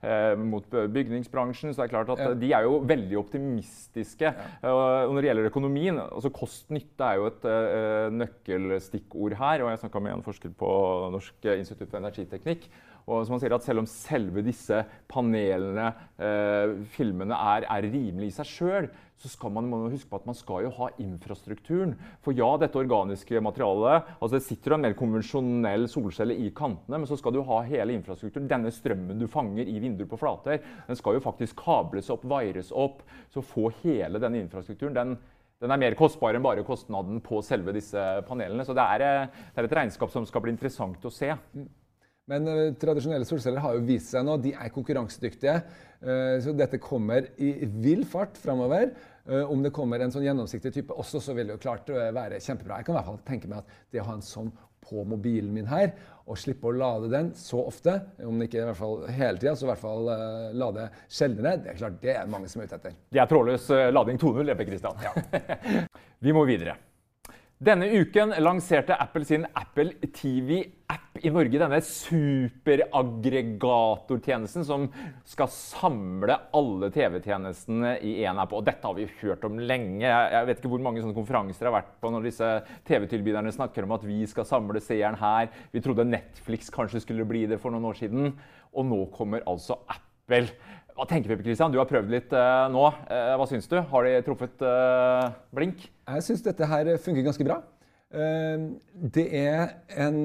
uh, 0.03 0.35
mot 0.37 0.67
bygningsbransjen. 0.97 1.73
Så 1.73 1.81
det 1.81 1.87
er 1.87 1.95
klart 1.95 2.13
at 2.15 2.23
ja. 2.25 2.31
de 2.45 2.53
er 2.59 2.69
jo 2.69 2.81
veldig 2.91 3.19
optimistiske. 3.23 4.31
Ja. 4.31 4.71
og 4.71 5.15
når 5.15 5.23
det 5.23 5.29
gjelder 5.29 5.47
økonomien 5.49 5.97
altså 6.01 6.29
Kost-nytte 6.33 7.07
er 7.07 7.17
jo 7.19 7.27
et 7.31 7.45
nøkkelstikkord 8.15 9.35
her. 9.39 9.65
og 9.65 9.73
Jeg 9.73 9.81
snakka 9.83 10.03
med 10.03 10.15
en 10.17 10.25
forsker 10.25 10.53
på 10.57 10.71
Norsk 11.13 11.51
institutt 11.57 11.89
for 11.89 12.01
energiteknikk. 12.01 12.69
Og 13.07 13.25
som 13.25 13.35
han 13.35 13.41
sier 13.43 13.55
at 13.55 13.65
Selv 13.65 13.83
om 13.83 13.87
selve 13.89 14.43
disse 14.45 14.81
panelene, 15.11 15.91
eh, 16.21 16.75
filmene, 16.95 17.37
er, 17.37 17.67
er 17.69 17.87
rimelig 17.89 18.31
i 18.31 18.35
seg 18.39 18.49
sjøl, 18.49 18.89
så 19.21 19.29
skal 19.29 19.53
man, 19.53 19.67
man 19.69 19.91
huske 19.93 20.09
på 20.09 20.17
at 20.17 20.25
man 20.25 20.37
skal 20.37 20.65
jo 20.65 20.71
ha 20.79 20.87
infrastrukturen. 21.01 21.93
For 22.25 22.33
ja, 22.37 22.49
dette 22.61 22.79
organiske 22.79 23.41
materialet 23.43 24.07
altså 24.17 24.33
Det 24.37 24.45
sitter 24.47 24.73
jo 24.73 24.77
en 24.79 24.85
mer 24.87 24.97
konvensjonell 24.97 25.85
solcelle 25.91 26.37
i 26.41 26.49
kantene, 26.57 26.97
men 26.97 27.09
så 27.09 27.19
skal 27.19 27.35
du 27.35 27.43
ha 27.45 27.59
hele 27.67 27.93
infrastrukturen. 27.97 28.49
Denne 28.49 28.73
strømmen 28.73 29.21
du 29.21 29.27
fanger 29.29 29.69
i 29.69 29.77
vinduer 29.83 30.09
på 30.09 30.19
flater, 30.21 30.63
den 30.87 30.97
skal 30.97 31.17
jo 31.17 31.25
faktisk 31.27 31.61
kables 31.61 32.09
opp, 32.13 32.25
vaires 32.25 32.73
opp. 32.73 33.05
Så 33.33 33.45
få 33.45 33.69
hele 33.83 34.21
denne 34.21 34.41
infrastrukturen. 34.41 34.97
den 34.97 35.15
den 35.61 35.69
er 35.69 35.77
mer 35.77 35.93
kostbar 35.93 36.33
enn 36.33 36.41
bare 36.41 36.63
kostnaden 36.65 37.19
på 37.21 37.37
selve 37.45 37.73
disse 37.75 38.01
panelene. 38.25 38.65
Så 38.65 38.73
det 38.73 38.81
er, 38.81 39.03
eh, 39.05 39.43
det 39.53 39.61
er 39.61 39.67
et 39.67 39.75
regnskap 39.77 40.09
som 40.09 40.25
skal 40.25 40.41
bli 40.41 40.55
interessant 40.55 41.05
å 41.05 41.11
se. 41.13 41.29
Men 42.31 42.47
uh, 42.47 42.65
tradisjonelle 42.79 43.27
solceller 43.27 43.63
har 43.63 43.77
jo 43.77 43.85
vist 43.87 44.13
seg 44.13 44.25
nå, 44.25 44.37
de 44.41 44.55
er 44.55 44.73
konkurransedyktige. 44.73 45.59
Uh, 46.01 46.37
så 46.43 46.55
dette 46.55 46.79
kommer 46.81 47.27
i 47.41 47.53
vill 47.83 48.05
fart 48.07 48.39
framover. 48.39 48.93
Uh, 49.27 49.43
om 49.51 49.61
det 49.63 49.73
kommer 49.75 50.01
en 50.01 50.13
sånn 50.13 50.25
gjennomsiktig 50.25 50.73
type 50.77 50.95
også, 50.95 51.21
så 51.23 51.35
vil 51.37 51.49
det 51.49 51.57
jo 51.57 51.63
klart 51.67 51.91
være 51.91 52.41
kjempebra. 52.41 52.79
Jeg 52.79 52.89
kan 52.89 52.95
i 52.95 52.99
hvert 53.01 53.09
fall 53.11 53.23
tenke 53.27 53.51
meg 53.51 53.63
at 53.63 53.79
det 53.91 54.03
å 54.03 54.09
ha 54.09 54.17
en 54.17 54.25
sånn 54.25 54.51
på 54.81 55.03
mobilen 55.05 55.51
min 55.53 55.67
her, 55.69 55.91
og 56.25 56.39
slippe 56.41 56.65
å 56.65 56.73
lade 56.73 57.11
den 57.11 57.27
så 57.37 57.59
ofte, 57.69 57.99
om 58.25 58.39
det 58.39 58.47
ikke 58.47 58.63
i 58.63 58.65
hvert 58.65 58.79
fall 58.79 58.95
hele 59.13 59.37
tida, 59.37 59.53
så 59.53 59.67
i 59.67 59.69
hvert 59.69 59.83
fall 59.83 60.09
uh, 60.09 60.47
lade 60.57 60.87
sjeldnere, 61.05 61.59
det 61.61 61.75
er 61.75 61.81
klart 61.83 61.99
det 62.01 62.15
er 62.15 62.31
mange 62.31 62.49
som 62.49 62.63
er 62.63 62.71
ute 62.71 62.79
etter. 62.79 62.95
Det 63.13 63.21
er 63.21 63.29
trådløs 63.29 63.67
lading 63.93 64.21
2.0, 64.21 64.55
Ebbe 64.55 64.71
Kristian. 64.71 65.05
Ja. 65.05 65.13
Vi 66.25 66.33
må 66.33 66.47
videre. 66.49 66.79
Denne 67.61 67.85
uken 67.93 68.31
lanserte 68.41 68.95
Apple 68.97 69.21
sin 69.21 69.45
Apple 69.53 69.93
TV-app 70.09 71.21
i 71.21 71.29
Norge. 71.29 71.61
Denne 71.61 71.77
superaggregatortjenesten 71.85 74.65
som 74.65 74.89
skal 75.29 75.45
samle 75.53 76.49
alle 76.57 76.89
TV-tjenestene 76.89 78.01
i 78.01 78.25
én 78.25 78.33
app. 78.41 78.49
Og 78.57 78.65
dette 78.65 78.81
har 78.81 78.97
vi 78.97 79.05
hørt 79.19 79.45
om 79.45 79.61
lenge. 79.61 80.09
Jeg 80.09 80.41
vet 80.49 80.57
ikke 80.57 80.73
hvor 80.73 80.81
mange 80.87 81.05
sånne 81.05 81.19
konferanser 81.19 81.67
jeg 81.67 81.69
har 81.69 81.77
vært 81.83 81.93
på 82.01 82.09
når 82.09 82.25
disse 82.31 82.49
TV-tilbyderne 82.89 83.53
snakker 83.53 83.85
om 83.85 83.93
at 83.93 84.09
vi 84.09 84.25
skal 84.31 84.47
samle 84.49 84.81
seeren 84.81 85.21
her. 85.21 85.53
Vi 85.69 85.85
trodde 85.85 86.09
Netflix 86.09 86.73
kanskje 86.73 87.05
skulle 87.05 87.29
bli 87.29 87.45
det 87.51 87.61
for 87.61 87.69
noen 87.69 87.85
år 87.93 88.01
siden. 88.01 88.33
Og 88.73 88.89
nå 88.89 89.05
kommer 89.13 89.45
altså 89.45 89.77
Apple. 89.85 90.49
Hva 90.95 91.07
tenker 91.07 91.31
vi, 91.31 91.43
Christian? 91.45 91.71
Du 91.71 91.79
har 91.79 91.87
prøvd 91.89 92.11
litt 92.11 92.33
uh, 92.35 92.67
nå. 92.71 92.83
Uh, 93.07 93.33
hva 93.39 93.47
syns 93.49 93.69
du? 93.71 93.77
Har 93.91 94.07
de 94.07 94.13
truffet 94.25 94.63
uh, 94.65 95.31
blink? 95.55 95.85
Jeg 95.87 96.25
syns 96.25 96.43
dette 96.45 96.67
her 96.67 96.89
funker 97.01 97.25
ganske 97.25 97.47
bra. 97.47 97.61
det 99.15 99.23
er 99.39 99.69
en 100.03 100.17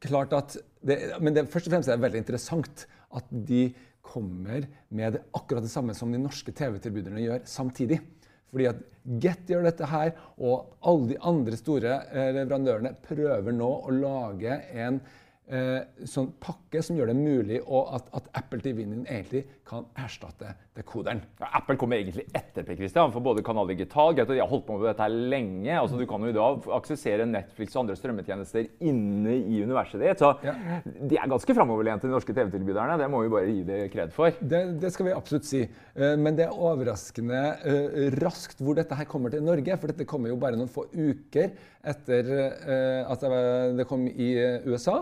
klart 0.00 0.32
at 0.32 0.54
det, 0.80 0.96
Men 1.20 1.34
det, 1.36 1.44
først 1.52 1.68
og 1.68 1.74
fremst 1.74 1.90
er 1.90 1.98
det 1.98 2.06
veldig 2.06 2.22
interessant 2.22 2.86
at 3.12 3.26
de 3.30 3.66
kommer 4.02 4.64
med 4.88 5.18
det, 5.18 5.20
akkurat 5.36 5.62
det 5.62 5.70
samme 5.70 5.94
som 5.94 6.10
de 6.10 6.20
norske 6.22 6.54
TV-tilbyderne 6.56 7.20
gjør 7.26 7.44
samtidig. 7.44 8.00
Fordi 8.48 8.70
at 8.70 8.80
Get 9.20 9.50
gjør 9.50 9.66
dette 9.66 9.86
her, 9.90 10.14
og 10.40 10.72
alle 10.88 11.10
de 11.12 11.20
andre 11.26 11.58
store 11.58 12.00
leverandørene 12.36 12.94
prøver 13.04 13.54
nå 13.54 13.70
å 13.82 13.94
lage 13.94 14.56
en 14.72 15.02
sånn 16.08 16.30
pakke 16.40 16.80
som 16.80 16.96
gjør 16.96 17.10
det 17.10 17.16
mulig 17.18 17.58
at, 17.60 18.06
at, 18.14 18.28
Apple 18.38 18.62
TV-en 18.62 19.02
egentlig 19.02 19.42
kan 19.68 19.84
erstatte 20.00 20.52
dekoderen. 20.76 21.20
Ja, 21.40 21.48
Apple 21.58 21.76
kommer 21.80 21.98
egentlig 21.98 22.24
etter 22.36 22.64
Per 22.64 22.76
Christian, 22.78 23.12
for 23.12 23.24
både 23.24 23.42
Kanal 23.44 23.68
Digital 23.68 24.14
greit, 24.16 24.30
De 24.30 24.38
har 24.40 24.48
holdt 24.48 24.64
på 24.68 24.76
med 24.78 24.88
dette 24.88 25.08
lenge. 25.10 25.72
altså 25.76 25.98
Du 26.00 26.06
kan 26.08 26.24
jo 26.24 26.32
da 26.36 26.46
aksessere 26.78 27.26
Netflix 27.28 27.76
og 27.76 27.82
andre 27.82 27.96
strømmetjenester 27.98 28.68
inne 28.88 29.34
i 29.40 29.62
universet 29.64 30.00
ditt. 30.02 30.22
Så 30.22 30.30
ja. 30.46 30.54
de 30.84 31.18
er 31.18 31.32
ganske 31.32 31.56
framoverlente, 31.58 32.08
de 32.08 32.14
norske 32.14 32.36
TV-tilbyderne. 32.36 32.98
Det 33.00 33.10
må 33.12 33.24
vi 33.24 33.32
bare 33.34 33.50
gi 33.50 33.66
det 33.68 33.80
kred 33.92 34.14
for. 34.14 34.38
Det, 34.40 34.62
det, 34.82 34.92
skal 34.94 35.10
vi 35.10 35.16
absolutt 35.16 35.48
si. 35.48 35.64
Eh, 35.64 36.14
men 36.20 36.38
det 36.38 36.46
er 36.46 36.62
overraskende 36.70 37.42
uh, 37.66 38.06
raskt 38.22 38.62
hvor 38.62 38.78
dette 38.78 38.96
her 38.96 39.08
kommer 39.10 39.34
til 39.34 39.44
Norge. 39.44 39.76
For 39.76 39.92
dette 39.92 40.08
kommer 40.08 40.32
jo 40.32 40.40
bare 40.40 40.56
noen 40.60 40.72
få 40.72 40.86
uker 40.92 41.52
etter 41.82 42.28
at 43.10 43.24
det 43.74 43.84
kom 43.90 44.04
i 44.06 44.28
USA. 44.70 45.00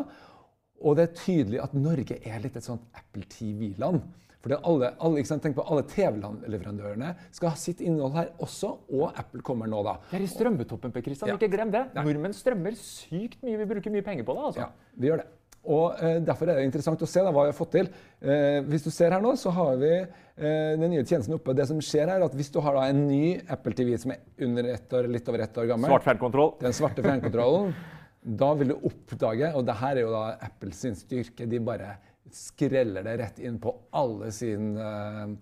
Og 0.81 0.97
det 0.97 1.09
er 1.09 1.17
tydelig 1.19 1.61
at 1.63 1.75
Norge 1.77 2.17
er 2.25 2.41
litt 2.43 2.57
et 2.57 2.67
sånt 2.67 2.87
Apple 2.97 3.27
TV-land. 3.29 4.01
For 4.41 4.55
alle, 4.57 4.95
alle, 5.05 5.23
Tenk 5.45 5.59
på 5.59 5.65
alle 5.69 5.83
TV-leverandørene 5.89 7.11
skal 7.29 7.53
ha 7.53 7.59
sitt 7.61 7.83
innhold 7.85 8.15
her 8.17 8.31
også, 8.41 8.71
og 8.97 9.19
Apple 9.21 9.45
kommer 9.45 9.69
nå, 9.69 9.83
da. 9.85 9.99
Det 10.09 10.17
er 10.17 10.25
i 10.25 10.31
strømmetoppen, 10.33 10.95
Per 10.95 11.05
Kristian. 11.05 11.29
Ja. 11.29 11.37
Ikke 11.37 11.51
glem 11.53 11.73
det. 11.75 11.85
Nei. 11.97 12.07
Nordmenn 12.09 12.37
strømmer 12.37 12.79
sykt 12.81 13.43
mye. 13.45 13.59
Vi 13.61 13.69
bruker 13.75 13.93
mye 13.93 14.07
penger 14.07 14.25
på 14.25 14.39
det. 14.39 14.47
altså. 14.49 14.65
Ja, 14.65 14.97
vi 14.97 15.13
gjør 15.13 15.23
det. 15.23 15.29
Og 15.69 16.01
eh, 16.01 16.17
Derfor 16.25 16.49
er 16.49 16.57
det 16.57 16.71
interessant 16.71 17.03
å 17.05 17.09
se 17.11 17.21
da, 17.21 17.33
hva 17.37 17.45
vi 17.45 17.53
har 17.53 17.59
fått 17.59 17.75
til. 17.77 17.93
Eh, 18.25 18.63
hvis 18.65 18.87
du 18.87 18.91
ser 18.95 19.13
her 19.13 19.21
nå, 19.21 19.35
så 19.37 19.53
har 19.53 19.77
vi 19.83 19.93
eh, 19.93 20.73
den 20.81 20.89
nye 20.89 21.05
tjenesten 21.05 21.37
oppe. 21.37 21.53
Det 21.57 21.69
som 21.69 21.85
skjer 21.85 22.07
her, 22.09 22.17
er 22.17 22.29
at 22.31 22.37
Hvis 22.39 22.53
du 22.55 22.63
har 22.65 22.81
da 22.81 22.89
en 22.89 23.05
ny 23.11 23.37
Apple 23.45 23.77
TV 23.77 23.93
som 24.01 24.17
er 24.17 24.25
under 24.49 24.73
ett 24.73 24.97
år, 24.97 25.13
litt 25.13 25.29
over 25.29 25.45
ett 25.45 25.61
år 25.61 25.69
gammel 25.75 25.93
Svart 25.93 26.09
fjernkontroll. 26.09 26.55
Den 26.65 26.77
svarte 26.77 27.05
fjernkontrollen. 27.05 27.75
Da 28.21 28.51
vil 28.59 28.75
du 28.75 28.77
oppdage, 28.85 29.53
og 29.57 29.65
det 29.65 29.79
her 29.81 29.97
er 29.97 30.05
jo 30.05 30.13
da 30.13 30.25
Apples 30.45 30.83
styrke, 31.01 31.49
de 31.49 31.61
bare 31.65 31.95
skreller 32.31 33.07
det 33.07 33.17
rett 33.19 33.41
inn 33.43 33.57
på 33.63 33.73
alle 33.97 34.29
sin 34.35 34.75
uh, 34.77 35.33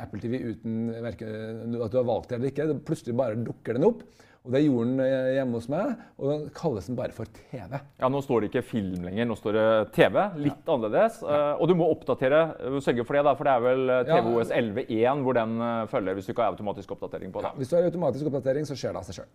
Apple 0.00 0.20
TV 0.20 0.40
uten 0.50 0.90
at 1.06 1.20
du 1.22 2.00
har 2.00 2.08
valgt 2.08 2.32
det 2.32 2.40
eller 2.40 2.50
ikke. 2.50 2.66
Plutselig 2.86 3.14
bare 3.16 3.38
dukker 3.38 3.78
den 3.78 3.86
opp. 3.86 4.02
Og 4.40 4.54
Det 4.54 4.62
gjorde 4.64 4.88
den 4.88 5.00
eh, 5.04 5.34
hjemme 5.36 5.58
hos 5.58 5.66
meg, 5.68 5.98
og 6.16 6.30
den 6.30 6.44
kalles 6.56 6.86
den 6.88 6.96
bare 6.96 7.12
for 7.12 7.28
TV. 7.28 7.74
Ja, 8.00 8.08
Nå 8.08 8.22
står 8.24 8.40
det 8.40 8.48
ikke 8.48 8.62
film 8.64 9.04
lenger, 9.04 9.28
nå 9.28 9.36
står 9.36 9.58
det 9.58 9.66
TV. 9.98 10.16
Litt 10.40 10.54
ja. 10.54 10.76
annerledes. 10.78 11.18
Ja. 11.20 11.42
Og 11.60 11.68
du 11.68 11.74
må 11.76 11.90
oppdatere. 11.92 12.40
Sørge 12.80 13.04
for 13.04 13.18
det, 13.18 13.26
da, 13.28 13.36
for 13.36 13.50
det 13.50 13.52
er 13.52 13.66
vel 13.66 13.94
TVOS 14.08 14.54
11.1 14.56 15.24
hvor 15.26 15.36
den 15.36 15.60
følger 15.92 16.16
hvis 16.16 16.30
du 16.30 16.32
ikke 16.32 16.46
har 16.46 16.56
automatisk 16.56 16.96
oppdatering 16.96 17.36
på 17.36 17.44
det. 17.44 17.52
Ja, 17.52 17.60
hvis 17.60 17.68
du 17.68 17.76
har 17.76 17.90
automatisk 17.92 18.32
oppdatering, 18.32 18.64
så 18.64 18.80
skjer 18.80 18.96
det 18.96 19.04
av 19.04 19.10
seg 19.10 19.20
sjøl. 19.20 19.32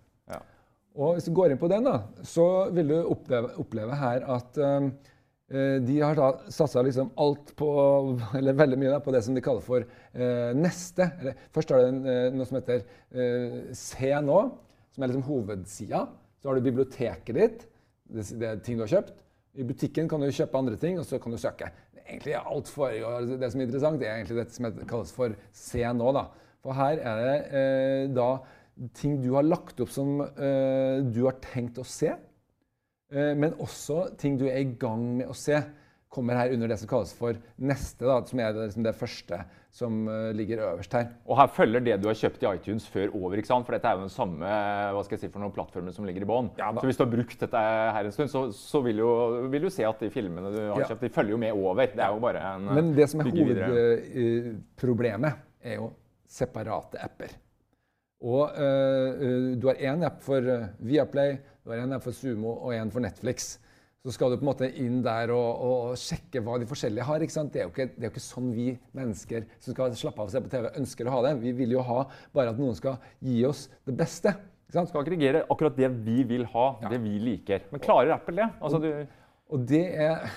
Og 0.95 1.17
hvis 1.17 1.27
du 1.27 1.33
går 1.35 1.51
inn 1.51 1.59
på 1.59 1.67
den, 1.71 1.87
da, 1.87 1.97
så 2.23 2.69
vil 2.75 2.93
du 2.93 2.95
oppleve, 3.01 3.51
oppleve 3.59 3.97
her 3.99 4.23
at 4.31 4.59
um, 4.63 4.89
de 5.85 5.97
har 5.99 6.19
satsa 6.49 6.81
liksom 6.85 7.11
alt 7.21 7.51
på, 7.59 7.67
eller 8.39 8.55
veldig 8.57 8.79
mye 8.79 8.93
da, 8.93 9.01
på 9.03 9.13
det 9.13 9.21
som 9.25 9.35
de 9.35 9.43
kaller 9.43 9.65
for 9.65 9.83
uh, 9.83 10.51
neste. 10.55 11.09
Eller, 11.19 11.41
først 11.55 11.73
har 11.75 11.83
du 11.83 12.07
uh, 12.07 12.29
noe 12.35 12.47
som 12.47 12.59
heter 12.61 12.85
uh, 12.85 13.59
Se 13.75 14.13
nå, 14.23 14.39
som 14.95 15.03
er 15.03 15.11
liksom 15.11 15.27
hovedsida. 15.27 16.05
Så 16.39 16.49
har 16.49 16.55
du 16.55 16.69
biblioteket 16.69 17.35
ditt, 17.35 17.67
det, 18.07 18.29
det 18.39 18.49
er 18.49 18.63
ting 18.63 18.79
du 18.79 18.85
har 18.85 18.95
kjøpt. 18.95 19.11
I 19.55 19.67
butikken 19.67 20.07
kan 20.11 20.23
du 20.23 20.31
kjøpe 20.31 20.59
andre 20.59 20.79
ting, 20.79 20.97
og 20.99 21.07
så 21.07 21.19
kan 21.19 21.35
du 21.35 21.39
søke. 21.41 21.69
Egentlig 22.05 22.35
alt 22.39 22.71
for, 22.71 22.91
Det 23.35 23.51
som 23.51 23.61
er 23.61 23.67
interessant, 23.67 23.99
det 23.99 24.07
er 24.07 24.19
egentlig 24.19 24.43
det 24.43 24.51
som 24.55 24.67
kalles 24.87 25.11
for 25.15 25.35
Se 25.55 25.83
nå. 25.91 26.11
da. 26.15 26.27
For 26.63 26.75
her 26.77 27.01
er 27.01 27.21
det 27.25 28.13
da 28.17 28.29
ting 28.95 29.19
du 29.23 29.31
har 29.35 29.47
lagt 29.47 29.79
opp 29.83 29.91
som 29.93 30.19
uh, 30.21 30.99
du 31.03 31.23
har 31.25 31.39
tenkt 31.43 31.79
å 31.79 31.87
se, 31.87 32.11
uh, 32.11 33.33
men 33.37 33.55
også 33.63 34.11
ting 34.19 34.39
du 34.39 34.47
er 34.49 34.63
i 34.63 34.71
gang 34.79 35.07
med 35.21 35.31
å 35.31 35.37
se, 35.37 35.61
kommer 36.15 36.37
her 36.39 36.53
under 36.55 36.69
det 36.71 36.77
som 36.79 36.87
kalles 36.87 37.09
for 37.11 37.35
neste, 37.59 38.05
da, 38.07 38.21
som 38.23 38.39
er 38.39 38.53
det, 38.55 38.69
liksom 38.69 38.83
det 38.85 38.93
første 38.95 39.41
som 39.75 40.05
uh, 40.07 40.29
ligger 40.35 40.61
øverst 40.69 40.93
her. 40.95 41.09
Og 41.27 41.35
her 41.39 41.49
følger 41.51 41.83
det 41.83 41.97
du 41.99 42.07
har 42.07 42.15
kjøpt 42.15 42.43
i 42.45 42.47
iTunes 42.53 42.85
før 42.87 43.11
over, 43.17 43.39
ikke 43.39 43.49
sant? 43.49 43.65
for 43.67 43.75
dette 43.75 43.89
er 43.89 43.97
jo 43.97 44.05
den 44.05 44.13
samme 44.13 44.51
hva 44.95 45.01
skal 45.03 45.17
jeg 45.17 45.25
si, 45.25 45.31
for 45.33 45.43
noen 45.43 45.55
plattformer 45.55 45.95
som 45.95 46.07
ligger 46.07 46.23
i 46.23 46.29
bånn. 46.29 46.47
Ja, 46.59 46.69
så 46.77 46.85
hvis 46.87 46.99
du 46.99 47.03
har 47.03 47.11
brukt 47.11 47.43
dette 47.43 47.63
her 47.97 48.07
en 48.07 48.15
stund, 48.15 48.31
så, 48.31 48.45
så 48.55 48.81
vil, 48.85 49.01
jo, 49.03 49.09
vil, 49.51 49.67
du 49.67 49.75
se 49.75 49.83
at 49.87 50.03
de 50.03 50.09
filmene 50.13 50.53
du 50.55 50.61
har 50.61 50.85
ja. 50.85 50.89
kjøpt, 50.93 51.03
de 51.03 51.15
følger 51.17 51.35
jo 51.35 51.41
med 51.43 51.59
over. 51.59 51.91
Det 51.91 52.05
er 52.07 52.15
jo 52.15 52.23
bare 52.23 52.45
en 52.53 52.71
Men 52.79 52.93
det 52.95 53.09
som 53.11 53.23
er 53.23 53.31
hovedproblemet, 53.35 55.43
er 55.65 55.81
jo 55.81 55.91
separate 56.31 57.03
apper. 57.03 57.35
Og 58.23 58.55
uh, 58.55 59.53
du 59.59 59.67
har 59.67 59.81
én 59.91 60.05
app 60.07 60.23
for 60.23 60.39
uh, 60.39 60.71
Viaplay, 60.79 61.37
du 61.65 61.73
har 61.73 61.83
én 61.83 61.95
app 61.95 62.05
for 62.05 62.15
Sumo 62.15 62.53
og 62.55 62.75
én 62.75 62.91
for 62.93 63.03
Netflix. 63.03 63.55
Så 64.05 64.13
skal 64.13 64.29
du 64.31 64.37
på 64.37 64.45
en 64.45 64.51
måte 64.51 64.67
inn 64.79 64.99
der 65.03 65.31
og, 65.33 65.61
og 65.65 65.95
sjekke 65.97 66.43
hva 66.45 66.59
de 66.61 66.67
forskjellige 66.69 67.07
har. 67.07 67.23
ikke 67.25 67.33
sant? 67.33 67.51
Det 67.53 67.63
er, 67.63 67.71
ikke, 67.71 67.87
det 67.95 68.03
er, 68.03 68.07
jo 68.07 68.13
ikke, 68.13 68.21
sånn 68.21 68.51
vi 68.53 68.67
mennesker 68.95 69.47
som 69.57 69.73
skal 69.73 69.95
slappe 69.97 70.21
av 70.21 70.29
og 70.29 70.35
se 70.35 70.41
på 70.45 70.51
TV, 70.51 70.67
ønsker 70.77 71.09
å 71.09 71.15
ha 71.15 71.21
det. 71.25 71.31
Vi 71.41 71.55
vil 71.57 71.73
jo 71.73 71.85
ha 71.87 72.03
bare 72.35 72.53
at 72.53 72.61
noen 72.61 72.77
skal 72.77 72.99
gi 73.25 73.39
oss 73.49 73.65
det 73.89 73.95
beste. 73.97 74.35
Ikke 74.67 74.77
sant? 74.77 74.91
Skal 74.93 75.01
aggregere 75.01 75.41
akkurat 75.49 75.79
det 75.79 75.89
vi 76.05 76.19
vil 76.29 76.45
ha, 76.53 76.67
ja. 76.85 76.93
det 76.93 77.01
vi 77.01 77.15
liker. 77.23 77.65
Men 77.73 77.81
klarer 77.81 78.13
Apple 78.19 78.37
det? 78.43 78.51
Altså, 78.61 78.77
og, 78.77 79.17
og, 79.49 79.65
det 79.73 79.83
er 80.05 80.29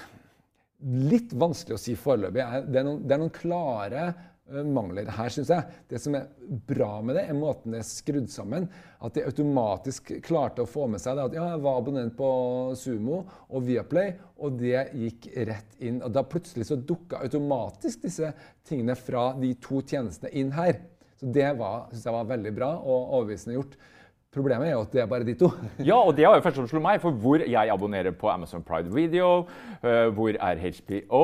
litt 1.12 1.36
vanskelig 1.36 1.76
å 1.76 1.82
si 1.82 1.92
foreløpig. 1.98 2.48
Det, 2.72 2.86
det 3.04 3.18
er 3.18 3.20
noen 3.20 3.36
klare 3.36 4.08
Eh, 4.12 4.37
mangler 4.48 5.08
her, 5.12 5.32
syns 5.32 5.50
jeg. 5.52 5.78
Det 5.90 6.00
som 6.02 6.16
er 6.16 6.28
bra 6.68 6.98
med 7.04 7.18
det, 7.18 7.24
er 7.28 7.36
måten 7.36 7.74
det 7.74 7.82
er 7.82 7.88
skrudd 7.88 8.30
sammen. 8.32 8.68
At 9.04 9.16
de 9.16 9.26
automatisk 9.28 10.14
klarte 10.24 10.64
å 10.64 10.70
få 10.70 10.86
med 10.90 11.02
seg 11.02 11.18
det 11.18 11.26
at 11.28 11.36
ja, 11.36 11.48
jeg 11.52 11.64
var 11.66 11.80
abonnent 11.80 12.16
på 12.18 12.30
Sumo 12.78 13.20
og 13.48 13.66
Viaplay, 13.66 14.14
og 14.40 14.56
det 14.60 14.88
gikk 14.96 15.30
rett 15.50 15.78
inn. 15.84 16.00
Og 16.04 16.14
da 16.14 16.24
plutselig 16.26 16.68
så 16.70 16.78
dukka 16.78 17.22
automatisk 17.26 18.06
disse 18.06 18.32
tingene 18.68 18.96
fra 18.98 19.30
de 19.38 19.52
to 19.62 19.82
tjenestene 19.84 20.32
inn 20.38 20.54
her. 20.56 20.80
Så 21.18 21.30
det 21.34 21.46
syns 21.50 22.04
jeg 22.06 22.14
var 22.14 22.34
veldig 22.34 22.56
bra 22.56 22.72
og 22.78 23.14
overbevisende 23.18 23.58
gjort. 23.58 23.78
Problemet 24.28 24.68
er 24.68 24.74
jo 24.74 24.82
at 24.84 24.92
det 24.92 25.00
er 25.00 25.08
bare 25.08 25.24
de 25.24 25.34
to. 25.40 25.48
ja, 25.88 25.96
og 25.96 26.12
det 26.16 26.26
har 26.28 26.36
jo 26.36 26.44
først 26.44 26.60
slått 26.60 26.84
meg, 26.84 27.00
for 27.00 27.16
hvor 27.16 27.40
jeg 27.40 27.72
abonnerer 27.72 28.12
på 28.12 28.28
Amazon 28.28 28.62
Pride 28.62 28.92
Video, 28.92 29.46
uh, 29.80 30.08
hvor 30.14 30.36
er 30.36 30.60
HBO, 30.60 31.22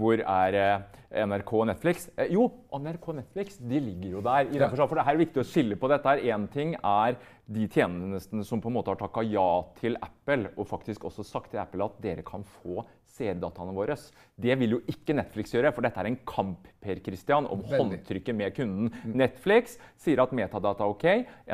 hvor 0.00 0.18
er 0.18 0.58
uh, 0.58 1.03
NRK 1.14 1.52
og 1.60 1.68
Netflix? 1.70 2.08
Uh, 2.18 2.26
jo, 2.32 2.48
NRK 2.74 3.08
og 3.12 3.18
Netflix 3.20 3.60
de 3.62 3.80
ligger 3.80 4.16
jo 4.16 4.24
der. 4.24 4.50
i 4.50 4.58
ja. 4.58 4.70
For 4.74 4.98
det 4.98 5.06
er 5.06 5.20
viktig 5.20 5.42
å 5.42 5.46
skille 5.46 5.78
på 5.80 5.90
dette. 5.92 6.16
Én 6.26 6.48
ting 6.52 6.74
er 6.80 7.18
de 7.44 7.68
tjenestene 7.68 8.44
som 8.46 8.60
på 8.62 8.70
en 8.70 8.76
måte 8.78 8.90
har 8.92 8.98
takka 9.00 9.24
ja 9.28 9.48
til 9.78 9.98
Apple, 10.02 10.50
og 10.56 10.68
faktisk 10.68 11.04
også 11.04 11.26
sagt 11.26 11.52
til 11.52 11.60
Apple 11.62 11.84
at 11.84 11.98
dere 12.02 12.24
kan 12.26 12.44
få 12.60 12.82
seerdataene 13.14 13.74
våre. 13.76 13.96
Det 14.40 14.56
vil 14.58 14.74
jo 14.76 14.80
ikke 14.90 15.14
Netflix 15.14 15.52
gjøre, 15.54 15.70
for 15.74 15.86
dette 15.86 16.00
er 16.02 16.08
en 16.10 16.18
kamp 16.26 16.66
Per 16.84 16.98
Christian, 17.04 17.46
om 17.46 17.62
Veldig. 17.62 17.78
håndtrykket 17.78 18.36
med 18.36 18.56
kunden. 18.56 18.90
Mm. 19.04 19.14
Netflix 19.22 19.78
sier 20.00 20.20
at 20.24 20.34
metadata 20.34 20.84
er 20.84 20.96
ok. 20.96 21.06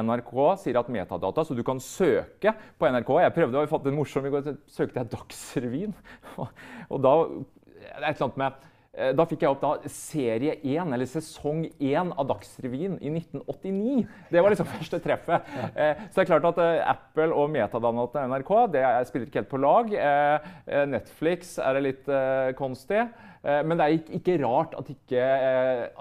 NRK 0.07 0.33
sier 0.63 0.81
at 0.81 0.89
metadata, 0.91 1.45
så 1.45 1.55
du 1.59 1.63
kan 1.67 1.83
søke 1.83 2.55
på 2.79 2.89
NRK. 2.89 3.13
Jeg 3.27 3.37
prøvde 3.37 3.61
å 3.61 3.71
få 3.71 3.83
en 3.85 3.99
morsom 3.99 4.27
i 4.27 4.33
går, 4.33 4.47
så 4.47 4.57
søkte 4.81 5.03
jeg 5.03 5.13
Dagsrevyen. 5.13 5.97
Og 6.93 6.99
da 7.05 7.15
Det 7.81 7.97
er 7.97 8.11
et 8.11 8.17
eller 8.17 8.29
annet 8.29 8.41
med 8.41 8.53
Eh, 8.55 8.80
da 8.91 9.23
fikk 9.29 9.45
jeg 9.45 9.53
opp 9.53 9.61
da 9.63 9.91
serie 9.93 10.57
1, 10.67 10.91
eller 10.97 11.07
sesong 11.07 11.63
1 11.79 12.11
av 12.19 12.27
Dagsrevyen 12.27 12.97
i 12.99 13.13
1989. 13.13 14.01
Det 14.33 14.43
var 14.43 14.51
liksom 14.51 14.67
første 14.77 14.99
treffet. 15.05 15.53
Eh, 15.71 16.01
så 16.09 16.19
det 16.19 16.25
er 16.25 16.31
klart 16.33 16.49
at 16.51 16.59
eh, 16.65 16.83
Apple 16.91 17.31
og 17.31 17.53
metadannet 17.55 18.11
til 18.11 18.33
NRK 18.33 18.53
det 18.75 18.85
spiller 19.07 19.29
ikke 19.29 19.43
helt 19.45 19.53
på 19.53 19.63
lag. 19.63 19.95
Netflix 20.91 21.55
er 21.63 21.79
det 21.79 21.85
litt 21.87 22.11
konstig. 22.59 23.05
Men 23.41 23.79
det 23.79 23.87
er 23.87 24.17
ikke 24.19 24.41
rart 24.43 24.75
at 24.77 24.91
ikke, 24.93 25.23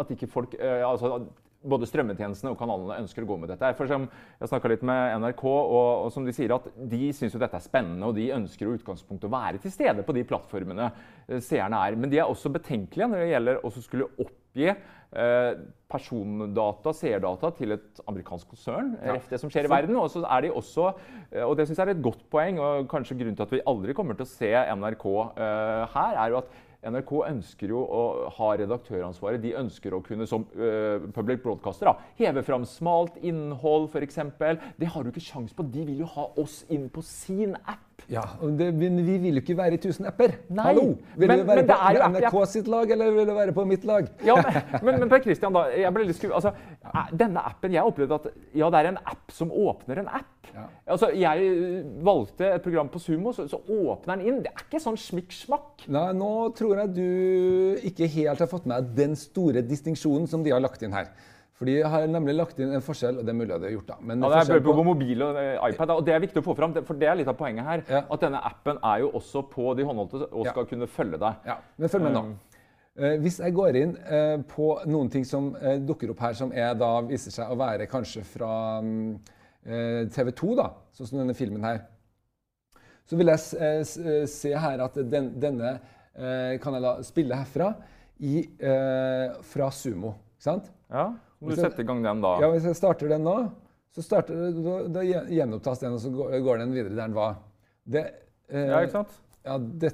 at 0.01 0.09
ikke 0.11 0.27
folk 0.27 0.57
altså, 0.59 1.21
både 1.59 1.87
strømmetjenestene 1.89 2.53
og 2.53 2.59
kanalene 2.59 3.01
ønsker 3.03 3.25
å 3.25 3.29
gå 3.29 3.37
med 3.41 3.51
dette. 3.51 3.71
For 3.75 3.89
jeg 3.89 4.51
snakka 4.51 4.71
litt 4.71 4.85
med 4.87 5.17
NRK, 5.23 5.43
og, 5.49 5.89
og, 6.05 6.11
som 6.15 6.27
de 6.27 6.35
sier 6.35 6.53
at 6.55 6.69
de 6.91 7.09
syns 7.15 7.35
dette 7.35 7.59
er 7.59 7.65
spennende, 7.65 8.07
og 8.07 8.15
de 8.15 8.29
ønsker 8.35 8.67
i 8.67 8.77
utgangspunktet 8.77 9.27
å 9.27 9.33
være 9.33 9.59
til 9.63 9.73
stede 9.73 10.05
på 10.07 10.15
de 10.15 10.23
plattformene 10.29 10.87
eh, 10.91 11.41
seerne 11.43 11.81
er. 11.83 11.99
Men 11.99 12.13
de 12.13 12.21
er 12.21 12.29
også 12.29 12.51
betenkelige 12.55 13.09
når 13.11 13.25
det 13.25 13.33
gjelder 13.33 13.59
å 13.67 13.73
skulle 13.75 14.07
oppgi 14.23 14.69
eh, 14.69 15.51
persondata, 15.89 16.93
seerdata, 16.95 17.51
til 17.57 17.75
et 17.75 18.01
amerikansk 18.07 18.53
konsern. 18.53 18.93
Ja. 19.03 19.17
det 19.29 19.41
som 19.41 19.51
skjer 19.51 19.67
i 19.67 19.73
verden. 19.73 19.99
Og 19.99 20.09
så 20.13 20.23
er 20.23 20.45
de 20.45 20.53
også, 20.55 20.93
eh, 21.31 21.43
og 21.43 21.57
det 21.59 21.67
syns 21.67 21.81
jeg 21.81 21.87
er 21.89 21.95
et 21.97 22.07
godt 22.07 22.23
poeng, 22.31 22.61
og 22.63 22.87
kanskje 22.91 23.19
grunnen 23.19 23.37
til 23.39 23.47
at 23.47 23.55
vi 23.57 23.63
aldri 23.67 23.97
kommer 23.97 24.15
til 24.15 24.27
å 24.27 24.31
se 24.31 24.55
NRK 24.79 25.07
eh, 25.35 25.85
her, 25.97 26.23
er 26.23 26.33
jo 26.33 26.41
at 26.43 26.57
NRK 26.87 27.11
ønsker 27.27 27.73
jo 27.73 27.81
å 27.83 28.03
ha 28.37 28.49
redaktøransvaret. 28.61 29.41
De 29.43 29.51
ønsker 29.59 29.95
å 29.95 30.01
kunne 30.05 30.27
som 30.29 30.45
uh, 30.55 31.09
public 31.15 31.43
broadcaster 31.43 31.89
da, 31.89 31.97
heve 32.21 32.43
fram 32.47 32.63
smalt 32.67 33.19
innhold, 33.19 33.89
f.eks. 33.91 34.21
Det 34.79 34.91
har 34.93 35.03
du 35.03 35.11
ikke 35.11 35.25
sjans 35.25 35.55
på. 35.55 35.67
De 35.67 35.83
vil 35.89 36.05
jo 36.05 36.09
ha 36.15 36.29
oss 36.39 36.61
inn 36.71 36.87
på 36.93 37.03
sin 37.05 37.57
app. 37.65 37.88
Ja, 38.09 38.23
det, 38.41 38.69
Men 38.73 38.99
vi 39.05 39.17
vil 39.21 39.37
jo 39.37 39.43
ikke 39.43 39.57
være 39.57 39.77
i 39.77 39.79
1000 39.79 40.07
apper. 40.09 40.35
Nei, 40.47 40.65
Hallo! 40.69 40.85
Vil 41.15 41.29
men, 41.29 41.41
du 41.41 41.49
være 41.49 41.65
på 41.67 41.77
NRK 42.15 42.37
sitt 42.51 42.69
lag, 42.71 42.91
eller 42.95 43.11
vil 43.15 43.27
du 43.29 43.33
være 43.35 43.55
på 43.55 43.65
mitt 43.69 43.85
lag? 43.87 44.09
Ja, 44.25 44.37
Men, 44.81 44.97
men 45.01 45.11
Per 45.11 45.23
Christian, 45.25 45.55
da, 45.55 45.67
jeg 45.75 45.93
ble 45.95 46.07
litt 46.09 46.19
skru... 46.19 46.31
Altså, 46.35 46.53
denne 47.13 47.43
appen, 47.45 47.73
Jeg 47.75 47.85
opplevde 47.85 48.19
at 48.21 48.27
ja, 48.57 48.69
det 48.69 48.81
er 48.81 48.91
en 48.93 49.01
app 49.03 49.33
som 49.35 49.51
åpner 49.51 50.03
en 50.03 50.11
app. 50.21 50.51
Ja. 50.53 50.65
Altså, 50.95 51.11
Jeg 51.13 51.83
valgte 52.05 52.53
et 52.55 52.65
program 52.65 52.89
på 52.89 53.01
Sumo, 53.03 53.33
så, 53.35 53.47
så 53.51 53.61
åpner 53.61 54.15
den 54.15 54.27
inn. 54.27 54.43
Det 54.45 54.53
er 54.53 54.65
ikke 54.65 54.83
sånn 54.83 54.99
smikk-smakk. 54.99 55.87
Nei, 55.91 56.07
Nå 56.17 56.31
tror 56.57 56.83
jeg 56.83 56.95
du 56.97 57.83
ikke 57.89 58.09
helt 58.15 58.41
har 58.41 58.49
fått 58.51 58.69
med 58.69 58.93
den 58.97 59.17
store 59.19 59.63
distinksjonen 59.65 60.29
som 60.29 60.45
de 60.45 60.55
har 60.55 60.63
lagt 60.63 60.81
inn 60.85 60.95
her. 60.95 61.11
For 61.59 61.67
de 61.67 61.73
har 61.91 62.05
nemlig 62.07 62.37
lagt 62.37 62.59
inn 62.63 62.71
en 62.71 62.83
forskjell, 62.83 63.17
og 63.19 63.25
det 63.27 63.33
er 63.33 63.35
mulig 63.35 63.51
de 63.51 63.67
har 63.67 63.73
gjort 63.73 63.89
det. 63.89 63.95
Men 64.07 64.21
ja, 64.23 64.29
det 64.47 64.55
er 64.55 64.61
på, 64.63 64.73
på 64.77 64.83
mobil 64.87 65.23
og 65.25 65.39
eh, 65.41 65.57
iPad, 65.73 65.91
og 65.97 66.05
det 66.07 66.13
er 66.15 66.21
viktig 66.23 66.39
å 66.39 66.45
få 66.45 66.55
fram, 66.55 66.71
for 66.87 67.01
det 67.01 67.09
er 67.11 67.19
litt 67.19 67.27
av 67.27 67.35
poenget 67.35 67.67
her. 67.67 67.83
Ja. 67.91 67.99
At 68.15 68.23
denne 68.23 68.39
appen 68.47 68.79
er 68.79 69.01
jo 69.03 69.09
også 69.19 69.43
på 69.51 69.73
de 69.75 69.83
håndholdte 69.89 70.29
og 70.29 70.47
skal 70.47 70.63
ja. 70.63 70.69
kunne 70.71 70.87
følge 70.87 71.19
deg. 71.19 71.43
Ja, 71.51 71.57
men 71.75 71.91
følg 71.91 72.07
med 72.07 72.15
nå. 72.15 72.23
Uh, 72.99 73.11
hvis 73.25 73.41
jeg 73.43 73.57
går 73.59 73.79
inn 73.81 73.93
uh, 74.07 74.39
på 74.47 74.69
noen 74.87 75.11
ting 75.11 75.27
som 75.27 75.51
dukker 75.83 76.15
opp 76.15 76.23
her, 76.29 76.39
som 76.39 76.55
er, 76.55 76.71
da, 76.79 76.93
viser 77.11 77.35
seg 77.35 77.51
å 77.51 77.59
være 77.59 77.91
kanskje 77.91 78.23
fra 78.37 78.55
um, 78.79 79.19
TV 79.67 80.31
2, 80.39 80.55
da, 80.63 80.71
sånn 80.95 81.11
som 81.11 81.23
denne 81.25 81.35
filmen 81.35 81.67
her, 81.67 81.83
så 83.03 83.19
vil 83.19 83.33
jeg 83.33 84.27
se 84.31 84.51
her 84.63 84.85
at 84.85 84.95
den, 85.11 85.33
denne 85.41 85.79
kan 86.61 86.75
jeg 86.77 86.83
da 86.83 86.91
spille 87.03 87.39
herfra 87.39 87.73
i, 88.21 88.43
fra 89.49 89.71
Sumo. 89.73 90.13
Ikke 90.37 90.45
sant? 90.45 90.69
Ja. 90.93 91.07
Må 91.39 91.53
du 91.55 91.61
sette 91.61 91.83
i 91.83 91.87
gang 91.87 92.03
den 92.03 92.21
da? 92.23 92.35
Ja, 92.43 92.51
Hvis 92.51 92.67
jeg 92.67 92.77
starter 92.77 93.11
den 93.11 93.23
nå, 93.27 93.37
så 93.95 94.03
starter, 94.05 94.49
da, 94.53 94.75
da 94.99 95.05
gjenopptas 95.07 95.81
den, 95.81 95.95
og 95.95 96.03
så 96.03 96.11
går, 96.13 96.35
går 96.45 96.61
den 96.61 96.75
videre 96.75 96.93
der 96.93 97.07
den 97.07 97.17
var. 97.17 97.39
Det, 97.89 98.05
eh, 98.51 98.67
ja, 98.69 98.83
ikke 98.83 98.99
sant? 98.99 99.15
Ja, 99.47 99.55
det, 99.57 99.93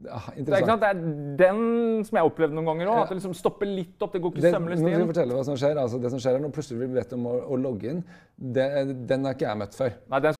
ja, 0.00 0.20
det, 0.34 0.56
er 0.56 0.66
det, 0.80 0.88
er 0.88 1.00
den 1.38 1.60
som 2.08 2.16
jeg 2.16 2.24
har 2.24 2.30
opplevd 2.30 2.56
noen 2.56 2.72
ganger 2.72 2.90
òg. 2.90 3.02
At 3.04 3.12
det 3.12 3.20
liksom 3.20 3.36
stopper 3.36 3.68
litt 3.68 4.00
opp. 4.00 4.14
Det 4.16 4.22
går 4.24 4.34
ikke 4.34 4.54
sømløst 4.56 4.80
inn. 4.80 4.88
Nå 4.88 4.96
skal 4.96 5.12
fortelle 5.12 5.36
hva 5.36 5.46
som 5.50 5.60
skjer. 5.60 5.80
Altså, 5.84 6.00
det 6.00 6.14
som 6.14 6.22
skjer 6.24 6.38
er 6.38 6.44
Når 6.46 6.56
plutselig 6.56 6.80
blir 6.80 6.94
bedt 6.96 7.16
om 7.18 7.28
å, 7.28 7.36
å 7.52 7.60
logge 7.60 7.92
inn, 7.92 8.04
det, 8.40 8.68
den 9.10 9.28
har 9.28 9.36
ikke 9.36 9.50
jeg 9.50 9.60
møtt 9.60 9.76
før. 9.76 9.98
Nei, 10.08 10.22
den 10.24 10.39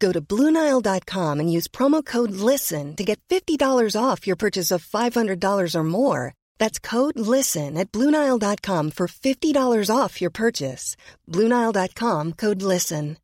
Go 0.00 0.12
to 0.12 0.20
Bluenile.com 0.20 1.40
and 1.40 1.50
use 1.52 1.68
promo 1.68 2.04
code 2.04 2.32
LISTEN 2.32 2.96
to 2.96 3.04
get 3.04 3.18
$50 3.30 3.96
off 3.96 4.26
your 4.26 4.36
purchase 4.36 4.70
of 4.70 4.84
$500 4.84 5.74
or 5.74 5.84
more. 5.84 6.32
That's 6.58 6.78
code 6.78 7.18
LISTEN 7.18 7.76
at 7.78 7.90
Bluenile.com 7.92 8.90
for 8.90 9.06
$50 9.06 9.90
off 9.90 10.20
your 10.20 10.30
purchase. 10.30 10.96
Bluenile.com 11.30 12.32
code 12.32 12.62
LISTEN. 12.62 13.16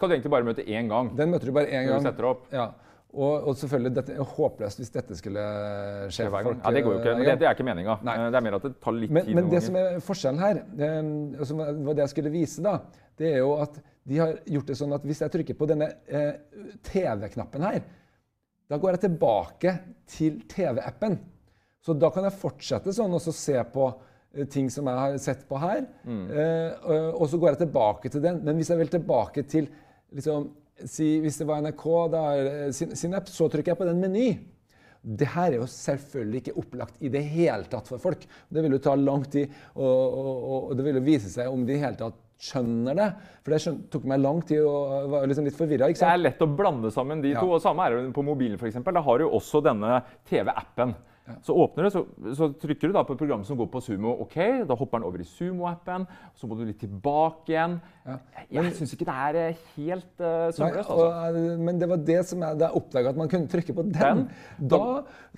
Kan 0.00 0.08
du 0.08 0.14
egentlig 0.14 0.30
bare 0.32 0.44
møte 0.46 0.62
én 0.64 0.86
gang? 0.88 1.10
Den 1.16 1.28
møter 1.30 1.50
du 1.50 1.52
bare 1.52 1.66
én 1.68 1.84
gang. 1.86 2.00
du 2.00 2.06
setter 2.08 2.24
opp? 2.30 2.46
Ja. 2.56 2.70
Og, 3.10 3.48
og 3.50 3.56
selvfølgelig, 3.58 3.90
dette 3.96 4.12
er 4.14 4.22
håpløst 4.36 4.78
hvis 4.80 4.92
dette 4.94 5.16
skulle 5.18 5.42
skje 6.14 6.28
folk. 6.30 6.52
Ja, 6.62 6.70
det 6.72 6.82
går 6.86 6.94
jo 6.94 6.98
ikke. 7.00 7.10
eh, 7.10 7.18
Men 7.18 7.26
det, 7.26 7.34
det 7.42 7.48
er 7.50 7.56
ikke 7.58 7.66
meninga. 7.66 7.96
Det 8.06 8.38
er 8.38 8.44
mer 8.46 8.56
at 8.60 8.62
det 8.68 8.70
tar 8.80 8.94
litt 8.96 9.10
Men, 9.12 9.26
tid 9.26 9.34
men 9.36 9.48
det 9.50 9.58
det 9.58 9.62
som 9.66 9.76
er 9.76 9.98
forskjellen 10.06 10.40
her, 10.40 10.60
eh, 10.78 11.10
og 11.40 11.46
som 11.50 11.60
var 11.60 11.98
det 11.98 12.04
jeg 12.06 12.12
skulle 12.14 12.32
vise, 12.32 12.62
da, 12.64 12.76
det 13.18 13.32
er 13.34 13.42
jo 13.42 13.50
at 13.60 13.76
de 14.08 14.20
har 14.20 14.36
gjort 14.48 14.70
det 14.70 14.76
sånn 14.78 14.94
at 14.96 15.04
hvis 15.06 15.20
jeg 15.22 15.32
trykker 15.32 15.56
på 15.58 15.68
denne 15.68 15.90
eh, 16.08 16.38
TV-knappen 16.86 17.66
her, 17.66 17.82
da 18.70 18.78
går 18.78 18.94
jeg 18.94 19.04
tilbake 19.08 19.74
til 20.10 20.38
TV-appen. 20.50 21.18
Så 21.82 21.96
da 21.96 22.10
kan 22.12 22.26
jeg 22.28 22.38
fortsette 22.38 22.94
sånn 22.94 23.16
og 23.16 23.22
så 23.24 23.34
se 23.34 23.56
på 23.72 23.88
eh, 23.90 24.46
ting 24.52 24.70
som 24.72 24.88
jeg 24.88 25.02
har 25.02 25.18
sett 25.22 25.42
på 25.48 25.58
her. 25.60 25.82
Mm. 26.04 26.22
Eh, 26.30 26.86
og, 27.16 27.26
så 27.32 27.40
går 27.40 27.54
jeg 27.54 27.62
tilbake 27.64 28.12
til 28.12 28.24
den. 28.24 28.40
Men 28.46 28.60
hvis 28.60 28.70
jeg 28.72 28.80
vil 28.80 28.92
tilbake 28.92 29.44
til 29.48 29.68
liksom, 30.14 30.50
si, 30.84 31.18
Hvis 31.20 31.40
det 31.40 31.48
var 31.48 31.64
NRK, 31.64 31.84
da 32.14 32.24
eh, 32.38 32.70
sin, 32.76 32.94
sin 32.96 33.18
app, 33.18 33.28
så 33.32 33.50
trykker 33.50 33.74
jeg 33.74 33.80
på 33.80 33.88
den 33.88 34.00
meny. 34.04 34.28
Det 35.00 35.30
her 35.32 35.54
er 35.54 35.62
jo 35.62 35.68
selvfølgelig 35.72 36.42
ikke 36.42 36.58
opplagt 36.60 37.00
i 37.00 37.08
det 37.12 37.22
hele 37.32 37.64
tatt 37.72 37.88
for 37.88 38.02
folk. 38.02 38.26
Det 38.52 38.62
vil 38.64 38.76
jo 38.76 38.82
ta 38.84 38.94
lang 39.00 39.24
tid, 39.32 39.52
og, 39.72 39.84
og, 39.86 40.34
og, 40.36 40.58
og 40.68 40.74
det 40.76 40.84
vil 40.86 41.00
jo 41.00 41.06
vise 41.08 41.32
seg 41.32 41.48
om 41.48 41.64
de 41.66 41.78
i 41.78 41.80
hele 41.80 41.96
tatt 41.98 42.18
skjønner 42.40 42.96
det. 42.96 43.08
For 43.44 43.54
det 43.54 43.74
tok 43.92 44.08
meg 44.08 44.22
lang 44.24 44.40
tid 44.48 44.64
og 44.64 45.12
var 45.12 45.28
liksom 45.28 45.46
litt 45.48 45.58
forvirra. 45.58 45.90
Det 45.92 46.08
er 46.08 46.22
lett 46.22 46.40
å 46.40 46.48
blande 46.48 46.90
sammen 46.94 47.22
de 47.22 47.34
Ja. 47.34 47.40
to. 47.40 47.52
og 47.52 47.62
Samme 47.62 47.86
er 47.86 48.00
det 48.00 48.14
på 48.16 48.24
mobilen, 48.24 48.58
f.eks. 48.58 48.80
Da 48.82 49.00
har 49.00 49.18
du 49.18 49.28
også 49.28 49.62
denne 49.62 50.02
TV-appen. 50.28 50.96
Så 51.42 51.54
åpner 51.54 51.86
du, 51.86 51.90
så, 51.90 52.00
så 52.34 52.48
trykker 52.58 52.90
du 52.90 52.94
da 52.96 53.02
på 53.06 53.14
et 53.14 53.20
program 53.20 53.44
som 53.46 53.58
går 53.58 53.68
på 53.70 53.82
Sumo. 53.84 54.16
ok, 54.24 54.36
Da 54.66 54.74
hopper 54.74 54.98
den 54.98 55.06
over 55.06 55.22
i 55.22 55.26
Sumo-appen. 55.28 56.06
Så 56.34 56.48
må 56.48 56.56
du 56.58 56.64
litt 56.66 56.80
tilbake 56.82 57.52
igjen. 57.52 57.76
Jeg 58.50 58.72
syns 58.78 58.94
ikke 58.96 59.06
det 59.06 59.16
er 59.26 59.38
eh, 59.38 59.60
helt 59.76 60.24
uh, 60.24 60.48
sømløst. 60.56 60.90
Altså. 60.90 61.08
eh, 61.28 61.60
men 61.62 61.78
det 61.78 61.88
var 61.92 62.02
det 62.10 62.20
som 62.26 62.42
jeg, 62.42 62.58
da 62.58 62.72
oppdaga 62.74 63.12
at 63.12 63.20
man 63.20 63.30
kunne 63.30 63.50
trykke 63.50 63.76
på 63.76 63.86
den. 63.86 63.98
Den? 64.00 64.24
Da 64.72 64.80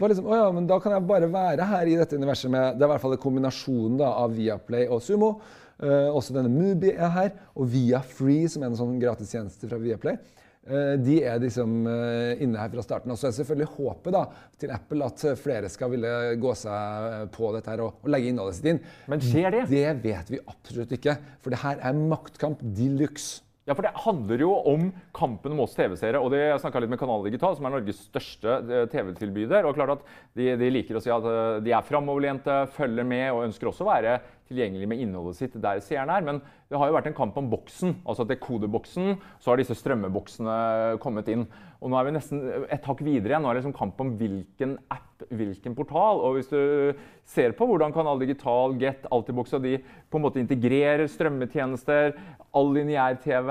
var 0.00 0.12
liksom, 0.12 0.30
å 0.30 0.38
ja, 0.38 0.46
men 0.54 0.68
da 0.70 0.78
kan 0.82 0.96
jeg 0.96 1.08
bare 1.10 1.28
være 1.32 1.66
her 1.74 1.90
i 1.90 1.98
dette 1.98 2.16
universet 2.16 2.52
med 2.52 2.78
Det 2.78 2.86
er 2.86 2.88
i 2.88 2.92
hvert 2.94 3.04
fall 3.04 3.18
en 3.18 3.24
kombinasjon 3.26 3.98
da, 4.00 4.14
av 4.22 4.32
Viaplay 4.38 4.88
og 4.88 5.02
Sumo. 5.04 5.34
Eh, 5.82 6.08
også 6.14 6.36
denne 6.36 6.52
Mubi 6.52 6.92
er 6.94 7.10
her. 7.16 7.34
Og 7.58 7.68
Viafree, 7.72 8.46
som 8.50 8.62
er 8.62 8.70
en 8.70 8.78
sånn 8.78 9.00
gratistjeneste 9.02 9.70
fra 9.70 9.80
Viaplay. 9.82 10.18
eh, 10.62 10.94
de 11.02 11.16
er 11.26 11.40
liksom 11.42 11.86
eh, 11.90 12.42
inne 12.44 12.60
her 12.60 12.70
fra 12.70 12.84
starten. 12.86 13.10
Og 13.10 13.18
så 13.18 13.28
er 13.28 13.36
selvfølgelig 13.40 13.70
håpet 13.74 14.14
da, 14.14 14.24
til 14.62 14.74
Apple 14.74 15.08
at 15.10 15.24
flere 15.42 15.70
skal 15.72 15.90
ville 15.90 16.12
gå 16.38 16.54
seg 16.58 17.30
på 17.34 17.50
dette 17.56 17.72
her 17.72 17.82
og, 17.82 18.02
og 18.02 18.12
legge 18.14 18.30
innholdet 18.30 18.60
sitt 18.60 18.70
inn. 18.70 18.82
Men 19.10 19.24
skjer 19.24 19.56
det? 19.56 19.64
Det 19.72 19.88
vet 20.04 20.36
vi 20.36 20.44
absolutt 20.46 20.94
ikke. 20.98 21.16
For 21.42 21.54
det 21.54 21.64
her 21.64 21.82
er 21.82 22.04
maktkamp 22.14 22.62
de 22.62 22.92
luxe. 23.02 23.42
Ja, 23.62 23.76
for 23.78 23.86
Det 23.86 23.92
handler 23.94 24.40
jo 24.42 24.50
om 24.66 24.88
kampen 25.14 25.60
oss 25.62 25.76
TV-seere. 25.76 26.18
og 26.18 26.32
det, 26.32 26.40
Jeg 26.50 26.60
snakka 26.64 26.80
litt 26.82 26.90
med 26.90 26.98
Kanal 26.98 27.22
Digital, 27.22 27.54
som 27.54 27.66
er 27.66 27.70
Norges 27.70 28.00
største 28.08 28.56
eh, 28.58 28.86
TV-tilbyder. 28.90 29.64
og 29.64 29.76
klart 29.76 29.92
at 29.94 30.06
de, 30.34 30.56
de 30.58 30.70
liker 30.70 30.98
å 30.98 31.02
si 31.02 31.12
at 31.14 31.22
eh, 31.22 31.60
de 31.62 31.70
er 31.70 31.86
framoverlente, 31.86 32.66
følger 32.74 33.06
med 33.06 33.30
og 33.30 33.44
ønsker 33.46 33.70
også 33.70 33.86
å 33.86 33.92
være 33.92 34.16
tilgjengelig 34.50 34.88
med 34.90 35.04
innholdet 35.04 35.38
sitt 35.38 35.54
der 35.62 35.78
seeren 35.78 36.10
er. 36.10 36.26
Men 36.26 36.42
det 36.42 36.80
har 36.80 36.90
jo 36.90 36.96
vært 36.98 37.12
en 37.12 37.18
kamp 37.20 37.38
om 37.38 37.50
boksen. 37.52 38.02
altså 38.02 38.26
at 38.26 38.32
det 38.32 38.40
er 38.40 38.46
kodeboksen. 38.48 39.14
Så 39.38 39.52
har 39.52 39.62
disse 39.62 39.78
strømmeboksene 39.78 40.98
kommet 40.98 41.30
inn. 41.30 41.46
Og 41.82 41.90
nå 41.90 41.98
er 41.98 42.06
vi 42.06 42.14
nesten 42.14 42.42
et 42.70 42.84
hakk 42.86 43.00
videre 43.02 43.34
igjen. 43.34 43.42
Nå 43.42 43.50
er 43.50 43.56
det 43.58 43.62
liksom 43.64 43.74
kamp 43.74 44.00
om 44.04 44.12
hvilken 44.20 44.76
app, 44.94 45.24
hvilken 45.34 45.74
portal. 45.74 46.20
Og 46.22 46.36
hvis 46.38 46.50
du 46.52 46.98
ser 47.26 47.54
på 47.58 47.66
hvordan 47.66 47.94
Kanal 47.94 48.22
Digital, 48.22 48.76
Get, 48.78 49.08
Altibox 49.10 49.56
og 49.58 49.64
de 49.66 49.78
på 49.82 50.20
en 50.20 50.26
måte 50.28 50.38
integrerer 50.42 51.08
strømmetjenester, 51.10 52.14
all 52.54 52.70
lineær-TV 52.76 53.50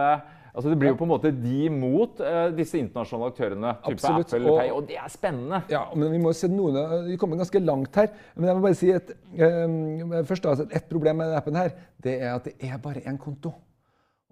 altså 0.51 0.69
Det 0.69 0.77
blir 0.81 0.91
jo 0.91 0.97
på 0.99 1.05
en 1.07 1.11
måte 1.13 1.31
de 1.31 1.69
mot 1.71 2.19
uh, 2.19 2.49
disse 2.55 2.75
internasjonale 2.79 3.31
aktørene. 3.31 3.73
Type 3.85 3.93
Absolutt, 3.95 4.33
Apple, 4.33 4.51
og- 4.51 4.59
Pay, 4.59 4.71
og 4.75 4.87
det 4.89 4.97
er 4.99 5.09
spennende. 5.13 5.61
Ja, 5.71 5.85
men 5.95 6.11
vi 6.11 6.19
må 6.19 6.33
se 6.35 6.49
noen 6.51 6.75
av- 6.81 7.05
Vi 7.07 7.15
kommer 7.17 7.39
ganske 7.39 7.63
langt 7.63 7.95
her. 7.95 8.09
Men 8.35 8.49
jeg 8.49 8.57
må 8.57 8.61
bare 8.65 8.75
si 8.75 8.91
at 8.91 9.11
um, 9.31 10.11
først 10.27 10.43
da, 10.43 10.55
et 10.67 10.89
problem 10.89 11.21
med 11.21 11.31
denne 11.31 11.37
appen 11.39 11.55
her, 11.55 11.71
det 12.03 12.17
er 12.21 12.35
at 12.35 12.43
det 12.49 12.55
er 12.67 12.77
bare 12.83 13.03
én 13.07 13.17
konto. 13.17 13.53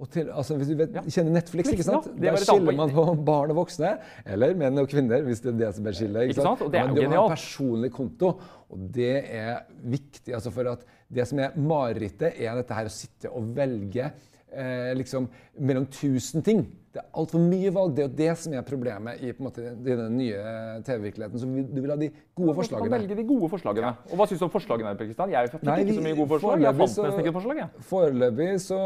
Til, 0.07 0.29
altså, 0.31 0.55
hvis 0.55 0.67
du 0.69 0.75
vet, 0.79 0.93
Ja. 0.95 1.01
kjenner 1.01 1.31
Netflix, 1.35 1.67
ikke 1.73 1.83
sant? 1.83 2.05
ja. 2.15 2.31
Der 2.31 2.37
skiller 2.39 2.71
man 2.77 2.89
på 2.95 3.03
barn 3.25 3.51
og 3.51 3.57
voksne, 3.57 3.97
eller 4.25 4.53
menn 4.55 4.77
og 4.79 4.87
kvinner, 4.87 5.21
hvis 5.27 5.41
det 5.43 5.53
er 5.53 5.57
det 5.65 5.75
som 5.75 5.87
er 5.87 5.91
skillet. 5.97 6.29
Ikke 6.29 6.41
sant? 6.45 6.59
Det 6.71 6.79
er 6.79 6.85
Men 6.87 6.95
du 6.95 7.01
du 7.01 7.07
har 7.09 7.25
en 7.25 7.35
personlig 7.35 7.91
konto, 7.91 8.39
Og 8.71 8.79
det 8.93 9.25
er 9.33 9.59
viktig. 9.83 10.33
altså 10.33 10.51
for 10.51 10.69
at 10.71 10.85
Det 11.11 11.27
som 11.27 11.39
er 11.39 11.51
marerittet, 11.57 12.39
er 12.39 12.55
dette 12.55 12.73
her 12.73 12.85
å 12.85 12.89
sitte 12.93 13.29
og 13.33 13.55
velge 13.55 14.11
eh, 14.53 14.93
liksom 14.95 15.27
mellom 15.59 15.85
tusen 15.87 16.41
ting. 16.43 16.67
Det 16.89 16.97
er 17.03 17.05
altfor 17.21 17.37
mye 17.43 17.69
valg. 17.69 17.91
Det 17.93 18.01
er 18.01 18.07
jo 18.07 18.15
det 18.17 18.31
som 18.41 18.53
er 18.57 18.63
problemet 18.65 19.19
i 19.21 19.29
måte, 19.37 19.61
i 19.77 19.95
den 19.99 20.15
nye 20.17 20.39
TV-virkeligheten. 20.87 21.37
Så 21.37 21.45
vi- 21.45 21.61
du 21.69 21.81
vil 21.81 21.91
ha 21.91 21.95
de 21.95 22.09
gode 22.35 22.47
Man 22.47 22.55
forslagene. 22.55 22.89
velge 22.89 23.15
de 23.15 23.23
gode 23.29 23.49
forslagene. 23.51 23.91
Og 24.09 24.17
hva 24.17 24.25
syns 24.25 24.39
du 24.39 24.45
om 24.45 24.49
forslagene? 24.49 24.97
Kristian? 24.97 25.29
Jeg 25.29 25.51
fikk 25.51 25.63
Nei, 25.63 25.83
ikke 25.83 25.93
så 25.99 26.01
mye 26.01 26.15
gode 26.17 26.29
forslag. 26.33 26.61
Jeg 26.65 26.75
fant 26.75 26.89
nesten 26.89 27.19
ikke 27.19 27.27
et 27.29 27.37
forslag. 27.37 27.57
Jeg. 27.57 27.69
Foreløpig 27.91 28.49
så 28.65 28.79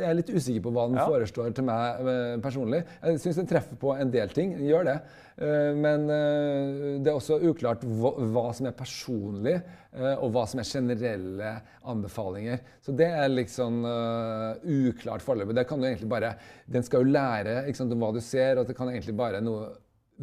er 0.00 0.06
jeg 0.08 0.16
litt 0.16 0.30
usikker 0.34 0.62
på 0.62 0.72
hva 0.72 0.86
den 0.88 0.96
Ja. 0.96 1.06
forestår 1.06 1.54
til 1.54 1.64
meg 1.64 2.00
eh, 2.00 2.36
personlig. 2.40 2.84
Jeg 3.04 3.18
syns 3.20 3.36
den 3.36 3.46
treffer 3.46 3.76
på 3.76 3.92
en 4.00 4.10
del 4.10 4.28
ting. 4.28 4.56
Den 4.56 4.66
gjør 4.66 4.84
det. 4.84 5.00
Eh, 5.36 5.74
Men 5.74 6.08
eh, 6.08 6.98
det 7.02 7.08
er 7.08 7.16
også 7.18 7.42
uklart 7.42 7.82
hva, 7.84 8.54
som 8.54 8.66
er 8.66 8.72
personlig, 8.72 9.60
eh, 9.92 10.14
og 10.22 10.32
hva 10.32 10.46
som 10.48 10.60
er 10.60 10.64
generelle 10.64 11.60
anbefalinger. 11.84 12.60
Så 12.80 12.94
det 12.96 13.08
er 13.10 13.28
eh, 13.28 14.54
uklart 14.64 15.20
foreløpig. 15.20 15.54
Det 15.56 15.66
kan 15.68 15.80
du 15.80 15.86
egentlig 15.88 16.08
bare 16.08 16.36
Den 16.70 16.82
skal 16.82 17.04
jo 17.04 17.10
lære 17.12 17.33
ikke 17.42 17.80
sant, 17.80 17.92
om 17.94 18.04
hva 18.04 18.12
du 18.14 18.20
ser, 18.24 18.56
og 18.56 18.64
at 18.64 18.72
det 18.72 18.76
kan 18.78 18.90
egentlig 18.92 19.16
bare 19.18 19.40
noe 19.44 19.72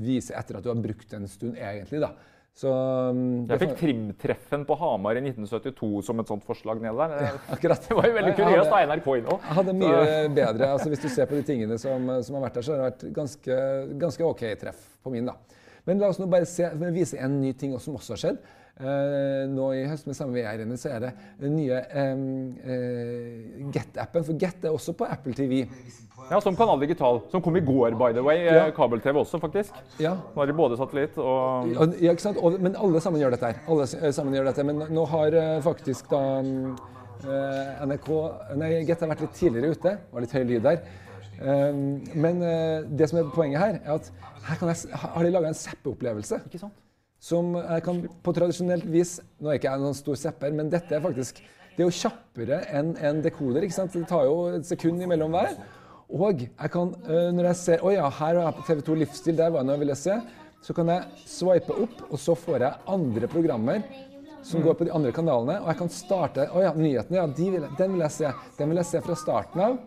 vise 0.01 0.35
etter 0.37 0.57
at 0.57 0.63
du 0.63 0.69
har 0.71 0.79
brukt 0.79 1.13
en 1.17 1.27
stund, 1.27 1.57
egentlig. 1.59 1.99
da. 2.03 2.13
Så 2.57 2.67
mm, 3.15 3.47
Jeg 3.47 3.61
fikk 3.61 3.75
trimtreffen 3.79 4.65
på 4.67 4.75
Hamar 4.79 5.15
i 5.15 5.21
1972 5.23 6.01
som 6.03 6.19
et 6.19 6.31
sånt 6.31 6.43
forslag 6.43 6.81
ned 6.83 6.97
der. 6.99 7.37
Akkurat. 7.55 7.83
Det 7.87 7.95
var 7.95 8.09
jo 8.09 8.15
veldig 8.17 8.33
kuriøst 8.35 8.75
av 8.75 8.89
NRK 8.91 9.07
Inno. 9.21 9.37
Jeg 9.39 9.57
hadde 9.59 9.75
mye 9.79 10.01
bedre, 10.41 10.71
altså 10.75 10.91
Hvis 10.91 11.03
du 11.05 11.09
ser 11.13 11.29
på 11.31 11.39
de 11.39 11.45
tingene 11.47 11.79
som, 11.81 12.11
som 12.25 12.37
har 12.37 12.47
vært 12.49 12.59
der, 12.59 12.67
så 12.67 12.75
har 12.75 12.81
det 12.81 12.89
vært 12.89 13.05
ganske, 13.15 13.59
ganske 14.03 14.27
OK 14.27 14.43
treff 14.63 14.83
på 15.01 15.13
min. 15.15 15.31
da. 15.31 15.37
Men 15.87 16.01
la 16.03 16.11
oss 16.11 16.19
nå 16.21 16.27
bare 16.29 16.45
se, 16.49 16.67
vise 16.93 17.17
en 17.23 17.39
ny 17.41 17.55
ting 17.57 17.73
som 17.81 17.95
også 17.97 18.17
har 18.17 18.23
skjedd. 18.25 18.43
Eh, 18.81 19.43
nå 19.51 19.67
i 19.77 19.81
høst 19.85 20.07
med 20.09 20.17
samme 20.17 20.33
VR-ene 20.33 20.77
så 20.79 20.89
er 20.95 21.03
det 21.03 21.09
den 21.41 21.53
nye 21.53 21.77
eh, 22.01 22.21
Get-appen. 23.75 24.25
For 24.25 24.39
Get 24.41 24.65
er 24.65 24.73
også 24.73 24.95
på 24.97 25.05
Apple 25.05 25.35
TV. 25.37 25.67
Ja, 26.31 26.39
Som 26.41 26.57
Kanal 26.57 26.81
Digital. 26.81 27.21
Som 27.31 27.43
kom 27.45 27.59
i 27.59 27.63
går, 27.65 27.93
by 27.99 28.09
the 28.15 28.23
way. 28.25 28.39
Ja. 28.47 28.65
Eh, 28.65 28.73
Kabel-TV 28.73 29.21
også, 29.21 29.41
faktisk. 29.43 29.77
Ja, 30.01 30.15
Nå 30.33 30.41
har 30.41 30.49
de 30.49 30.57
både 30.57 30.79
satellitt 30.81 31.19
og 31.21 31.69
Ja, 31.75 31.87
ja, 32.07 32.15
ikke 32.15 32.25
sant? 32.25 32.41
Og, 32.41 32.57
men 32.61 32.77
alle 32.79 33.03
sammen 33.03 33.21
gjør 33.21 33.35
dette 33.35 33.51
her. 33.51 33.61
Alle 33.69 34.13
sammen 34.17 34.37
gjør 34.37 34.49
dette. 34.49 34.65
Men 34.65 34.81
nå 34.89 35.05
har 35.13 35.37
faktisk 35.65 36.09
da 36.13 36.23
NRK 37.21 38.07
Nei, 38.57 38.73
Get 38.87 39.03
har 39.03 39.11
vært 39.13 39.27
litt 39.27 39.37
tidligere 39.37 39.75
ute. 39.75 39.97
Det 39.99 40.15
var 40.15 40.25
litt 40.25 40.33
høy 40.33 40.45
lyd 40.49 40.65
der. 40.65 40.81
Men 42.17 42.41
det 42.97 43.09
som 43.09 43.19
er 43.21 43.29
poenget 43.33 43.61
her, 43.61 43.77
er 43.83 43.99
at 43.99 44.09
her 44.47 44.57
kan 44.57 44.71
jeg, 44.71 44.89
har 45.05 45.25
de 45.25 45.33
laga 45.33 45.51
en 45.51 45.57
zappeopplevelse. 45.57 46.41
Ikke 46.49 46.63
sant? 46.63 46.73
Som 47.21 47.53
jeg 47.59 47.83
kan 47.85 47.99
på 48.25 48.33
tradisjonelt 48.33 48.87
vis 48.89 49.19
Nå 49.37 49.51
er 49.51 49.59
ikke 49.59 49.69
jeg 49.69 49.83
noen 49.83 49.97
stor 49.97 50.17
zapper, 50.17 50.53
men 50.57 50.71
dette 50.73 50.95
er 50.97 51.03
faktisk 51.03 51.43
Det 51.75 51.83
er 51.83 51.87
jo 51.87 51.97
kjappere 52.01 52.63
enn 52.73 52.95
en 52.97 53.21
dekoder. 53.23 53.63
ikke 53.63 53.77
sant? 53.77 53.93
Det 53.93 54.09
tar 54.09 54.25
jo 54.27 54.49
et 54.57 54.67
sekund 54.67 55.01
imellom 55.01 55.31
hver. 55.31 55.53
Og 56.11 56.41
jeg 56.43 56.71
kan, 56.73 56.91
når 57.07 57.51
jeg 57.51 57.59
ser 57.61 57.83
Å 57.85 57.93
ja, 57.93 58.09
her 58.19 58.35
er 58.35 58.43
jeg 58.43 58.57
på 58.57 58.65
TV2 58.67 58.97
Livsstil, 58.99 59.37
der 59.37 59.53
var 59.53 59.63
jeg 59.63 59.69
nå 59.69 59.77
ville 59.79 59.95
se. 59.95 60.17
Så 60.61 60.75
kan 60.77 60.91
jeg 60.91 61.25
swipe 61.25 61.77
opp, 61.85 62.01
og 62.11 62.19
så 62.21 62.35
får 62.37 62.65
jeg 62.65 62.81
andre 62.93 63.29
programmer 63.31 63.85
som 64.45 64.61
går 64.61 64.75
på 64.77 64.85
de 64.89 64.93
andre 64.93 65.13
kanalene. 65.15 65.59
Og 65.61 65.69
jeg 65.71 65.79
kan 65.79 65.93
starte 65.93 66.49
Å 66.49 66.65
ja, 66.65 66.73
nyhetene, 66.75 67.21
ja, 67.21 67.27
de 67.39 67.47
vil, 67.55 67.67
den 67.77 67.95
vil 67.95 68.05
jeg 68.05 68.17
se. 68.17 68.33
Den 68.57 68.73
vil 68.73 68.81
jeg 68.81 68.89
se 68.91 69.01
fra 69.05 69.17
starten 69.17 69.63
av. 69.69 69.79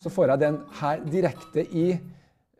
Så 0.00 0.12
får 0.12 0.32
jeg 0.32 0.42
den 0.46 0.58
her 0.80 1.04
direkte 1.12 1.64
i 1.76 1.86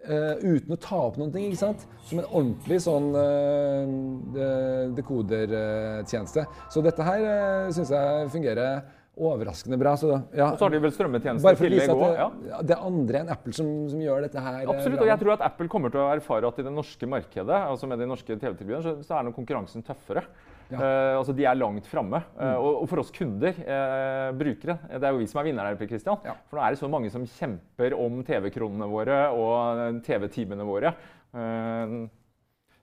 eh, 0.04 0.44
uten 0.44 0.76
å 0.76 0.78
ta 0.80 1.00
opp 1.08 1.18
noen 1.20 1.32
ting, 1.34 1.50
ikke 1.50 1.62
sant? 1.64 1.84
Som 2.08 2.22
en 2.22 2.30
ordentlig 2.30 2.80
sånn 2.84 3.10
uh, 3.16 4.86
dekodertjeneste. 4.96 6.46
Så 6.72 6.82
dette 6.84 7.06
her 7.06 7.26
uh, 7.26 7.74
syns 7.74 7.92
jeg 7.94 8.32
fungerer 8.32 8.80
overraskende 9.20 9.78
bra. 9.80 9.96
Så, 9.96 10.10
ja, 10.36 10.50
Og 10.52 10.58
så 10.58 10.66
har 10.66 10.74
de 10.74 10.80
vel 10.82 10.92
strømmetjenester 10.94 11.56
i 11.56 11.60
tillegg 11.60 11.92
òg. 11.92 12.14
Ja. 12.16 12.60
det 12.64 12.76
er 12.76 12.84
andre 12.86 13.22
enn 13.24 13.32
Apple 13.34 13.54
som, 13.56 13.68
som 13.90 14.02
gjør 14.02 14.24
dette 14.26 14.44
her. 14.44 14.62
eh, 14.62 14.70
Absolutt, 14.72 14.98
bra. 15.00 15.06
og 15.06 15.12
jeg 15.12 15.22
tror 15.22 15.34
at 15.36 15.44
Apple 15.50 15.68
kommer 15.72 15.92
til 15.92 16.02
å 16.02 16.08
erfare 16.14 16.50
at 16.50 16.60
i 16.62 16.66
det 16.66 16.72
norske 16.74 17.10
markedet, 17.10 17.58
altså 17.74 17.90
med 17.90 18.00
de 18.00 18.08
norske 18.10 18.30
TV-tilbyderne, 18.36 18.82
så, 18.86 18.94
så 19.06 19.18
er 19.18 19.28
nok 19.28 19.36
konkurransen 19.40 19.84
tøffere. 19.86 20.24
Eh, 20.78 21.16
altså 21.18 21.34
De 21.36 21.46
er 21.48 21.58
langt 21.58 21.88
framme. 21.90 22.22
Mm. 22.36 22.44
Eh, 22.46 22.56
og, 22.58 22.82
og 22.82 22.88
for 22.90 23.02
oss 23.02 23.12
kunder, 23.14 23.56
eh, 23.58 24.28
brukere, 24.38 24.78
det 24.92 25.02
er 25.02 25.14
jo 25.14 25.20
vi 25.22 25.28
som 25.30 25.42
er 25.42 25.50
vinnere 25.50 25.72
her. 25.72 25.90
Christian. 25.90 26.20
Ja. 26.26 26.36
For 26.50 26.58
nå 26.58 26.64
er 26.64 26.74
det 26.74 26.80
så 26.82 26.90
mange 26.92 27.10
som 27.12 27.26
kjemper 27.26 27.96
om 27.98 28.20
TV-kronene 28.26 28.88
våre 28.90 29.20
og 29.34 30.00
TV-timene 30.06 30.66
våre. 30.68 30.94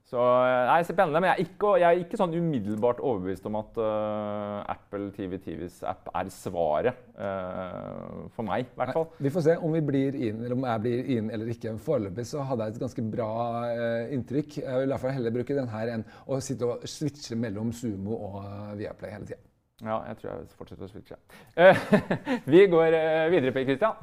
Eh, 0.08 0.12
så 0.12 0.24
nei, 0.70 0.80
spennende. 0.88 1.20
Men 1.20 1.30
jeg 1.32 1.36
er, 1.36 1.50
ikke, 1.50 1.74
jeg 1.82 1.88
er 1.88 2.04
ikke 2.06 2.20
sånn 2.20 2.36
umiddelbart 2.38 3.02
overbevist 3.04 3.48
om 3.50 3.58
at 3.60 3.80
uh, 3.82 4.64
Apple 4.72 5.10
TV 5.16 5.36
TVs 5.44 5.82
app 5.88 6.08
er 6.16 6.32
svaret. 6.32 7.04
Uh, 7.18 8.28
for 8.36 8.48
meg, 8.48 8.70
i 8.70 8.80
hvert 8.80 8.94
fall. 8.96 9.10
Vi 9.20 9.34
får 9.34 9.48
se 9.50 9.58
om 9.58 9.76
vi 9.76 9.84
blir 9.84 10.16
inn, 10.16 10.44
eller 10.44 10.56
om 10.56 10.68
jeg 10.70 10.84
blir 10.86 11.12
inn 11.18 11.32
eller 11.34 11.52
ikke. 11.52 11.76
Foreløpig 11.84 12.28
så 12.30 12.46
hadde 12.48 12.68
jeg 12.68 12.78
et 12.78 12.84
ganske 12.86 13.08
bra 13.12 13.32
uh, 13.68 14.16
inntrykk. 14.16 14.62
Jeg 14.64 14.84
vil 14.84 14.88
i 14.88 14.94
hvert 14.94 15.04
fall 15.04 15.18
heller 15.18 15.36
bruke 15.36 15.58
den 15.58 15.72
her 15.76 15.96
enn 15.98 16.08
å 16.28 16.40
sitte 16.44 16.72
og 16.72 16.88
switche 16.88 17.38
mellom 17.40 17.74
Sumo 17.76 18.18
og 18.18 18.42
eh, 18.44 18.74
Viaplay 18.82 19.14
hele 19.14 19.28
tida. 19.30 19.44
Ja, 19.86 20.00
jeg 20.10 20.18
tror 20.18 20.32
jeg 20.32 20.48
fortsetter 20.58 20.88
å 20.88 20.90
switche. 20.90 21.18
Eh, 21.54 21.82
vi 22.54 22.64
går 22.72 22.96
eh, 22.98 23.26
videre, 23.34 23.54
Per 23.54 23.68
Christian. 23.68 24.00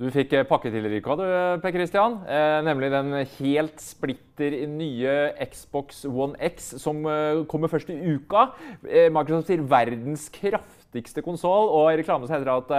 Du 0.00 0.06
fikk 0.08 0.30
eh, 0.32 0.46
pakke 0.48 0.70
til 0.72 0.86
Rika, 0.88 1.12
du, 1.12 1.26
Per 1.60 1.74
Christian. 1.74 2.14
Eh, 2.24 2.58
nemlig 2.64 2.88
den 2.88 3.12
helt 3.34 3.82
splitter 3.84 4.54
nye 4.64 5.16
Xbox 5.50 6.06
One 6.08 6.40
X, 6.40 6.70
som 6.80 7.04
eh, 7.04 7.42
kommer 7.50 7.68
først 7.68 7.92
i 7.92 7.98
uka. 8.14 8.46
Eh, 8.88 9.10
Microsoft 9.12 9.50
sier 9.50 9.66
verdens 9.68 10.30
kraftigste 10.32 11.20
konsoll, 11.20 11.68
og 11.68 11.90
i 11.90 11.98
reklamen 12.00 12.32
heter 12.32 12.48
det 12.48 12.56
at 12.62 12.72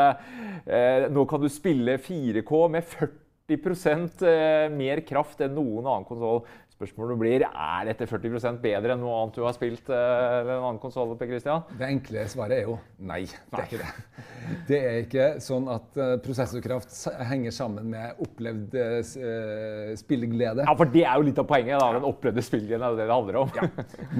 eh, 0.65 1.05
nå 1.13 1.27
kan 1.29 1.43
du 1.43 1.49
spille 1.53 1.99
4K 2.01 2.63
med 2.73 2.89
40 2.89 4.25
eh, 4.25 4.65
mer 4.73 5.03
kraft 5.05 5.45
enn 5.45 5.53
noen 5.59 5.85
annen 5.85 6.09
konsoll. 6.09 6.41
Spørsmålet 6.81 7.19
blir 7.21 7.43
er 7.45 7.83
dette 7.85 8.07
40 8.09 8.55
bedre 8.61 8.95
enn 8.95 9.03
noe 9.03 9.13
annet 9.19 9.35
du 9.37 9.43
har 9.45 9.53
spilt 9.53 9.89
eh, 9.93 10.37
eller 10.39 10.55
en 10.55 10.63
annen 10.71 10.79
konsoll? 10.81 11.11
Det 11.13 11.85
enkle 11.85 12.23
svaret 12.31 12.55
er 12.55 12.63
jo 12.65 12.77
nei. 12.97 13.19
Det 13.51 13.59
er 13.59 13.67
ikke 13.67 13.81
det. 13.81 14.23
Det 14.65 14.79
er 14.79 14.97
ikke 15.03 15.27
sånn 15.45 15.67
at 15.69 15.99
eh, 16.01 16.15
prosessorkraft 16.25 16.95
henger 17.29 17.53
sammen 17.53 17.91
med 17.93 18.23
opplevd 18.25 18.73
eh, 18.81 19.91
spilleglede. 19.99 20.65
Ja, 20.65 20.73
for 20.79 20.89
det 20.89 21.05
er 21.05 21.21
jo 21.21 21.27
litt 21.27 21.43
av 21.43 21.45
poenget. 21.51 21.77
da, 21.77 21.91
Den 21.99 22.09
opplevde 22.09 22.45
spillgleden 22.47 22.87
er 22.87 22.95
jo 22.95 22.99
det 23.03 23.07
det 23.11 23.19
handler 23.19 23.39
om. 23.43 23.53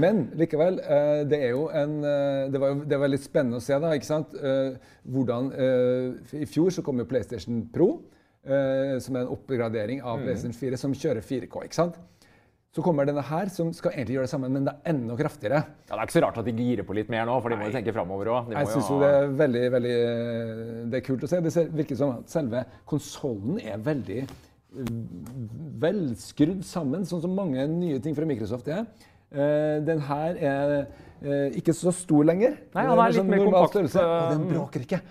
Men 0.06 0.22
likevel, 0.38 0.78
det 1.32 1.42
er 1.42 1.56
jo 1.56 1.66
en 1.82 1.98
Det 2.54 2.62
var 2.62 2.86
det 2.94 3.02
var 3.02 3.10
litt 3.10 3.26
spennende 3.26 3.58
å 3.58 3.66
se, 3.66 3.74
da. 3.82 3.96
ikke 3.98 4.12
sant? 4.12 4.38
Hvordan 5.10 5.50
I 6.38 6.46
fjor 6.46 6.70
så 6.78 6.86
kom 6.86 7.02
jo 7.02 7.10
PlayStation 7.10 7.66
Pro, 7.74 7.90
som 8.46 9.18
er 9.18 9.26
en 9.26 9.34
oppgradering 9.34 10.06
av 10.06 10.22
PlayStation 10.22 10.54
4, 10.58 10.78
som 10.86 10.94
kjører 10.98 11.26
4K. 11.26 11.66
ikke 11.66 11.82
sant? 11.82 11.98
Så 12.72 12.84
kommer 12.86 13.04
denne 13.04 13.24
her, 13.28 13.50
som 13.52 13.74
skal 13.76 13.92
egentlig 13.92 14.16
gjøre 14.16 14.28
det 14.30 14.32
samme, 14.32 14.48
men 14.48 14.64
det 14.64 14.72
er 14.72 14.94
enda 14.94 15.16
kraftigere. 15.20 15.60
Ja, 15.90 15.92
Det 15.92 15.98
er 15.98 16.06
ikke 16.08 16.16
så 16.16 16.22
rart 16.24 16.38
at 16.40 16.46
de 16.48 16.54
girer 16.56 16.86
på 16.88 16.96
litt 16.96 17.10
mer 17.12 17.26
nå, 17.28 17.34
for 17.44 17.52
de 17.52 17.58
må 17.60 17.68
jo 17.68 17.74
tenke 17.76 17.92
framover 17.92 18.30
òg. 18.32 18.54
Jeg 18.56 18.70
syns 18.72 18.92
jo 18.94 19.00
det 19.02 19.10
er 19.12 19.34
veldig, 19.42 19.64
veldig 19.74 19.96
eh, 19.98 20.62
Det 20.94 21.02
er 21.02 21.04
kult 21.04 21.26
å 21.28 21.32
se. 21.34 21.42
Det 21.44 21.66
virker 21.76 22.00
som 22.00 22.14
at 22.22 22.32
selve 22.32 22.64
konsollen 22.88 23.60
er 23.60 23.84
veldig 23.84 24.22
velskrudd 25.82 26.62
sammen, 26.64 27.04
sånn 27.08 27.24
som 27.26 27.34
mange 27.36 27.66
nye 27.68 28.00
ting 28.04 28.16
fra 28.16 28.28
Microsoft 28.30 28.70
er. 28.72 28.86
Eh, 29.32 29.78
den 29.88 30.02
her 30.08 30.40
er 30.40 30.74
eh, 30.80 31.60
ikke 31.60 31.76
så 31.76 31.92
stor 31.96 32.28
lenger. 32.28 32.58
Nei, 32.76 32.84
Den 32.86 32.92
han 32.94 33.00
er 33.04 33.12
litt 33.14 33.20
litt 33.22 33.32
mer 33.34 33.46
kompakt, 33.46 33.76
størrelse, 33.76 34.06
Og 34.06 34.32
den 34.36 34.46
eh, 34.46 34.54
bråker 34.56 34.86
ikke. 34.88 35.02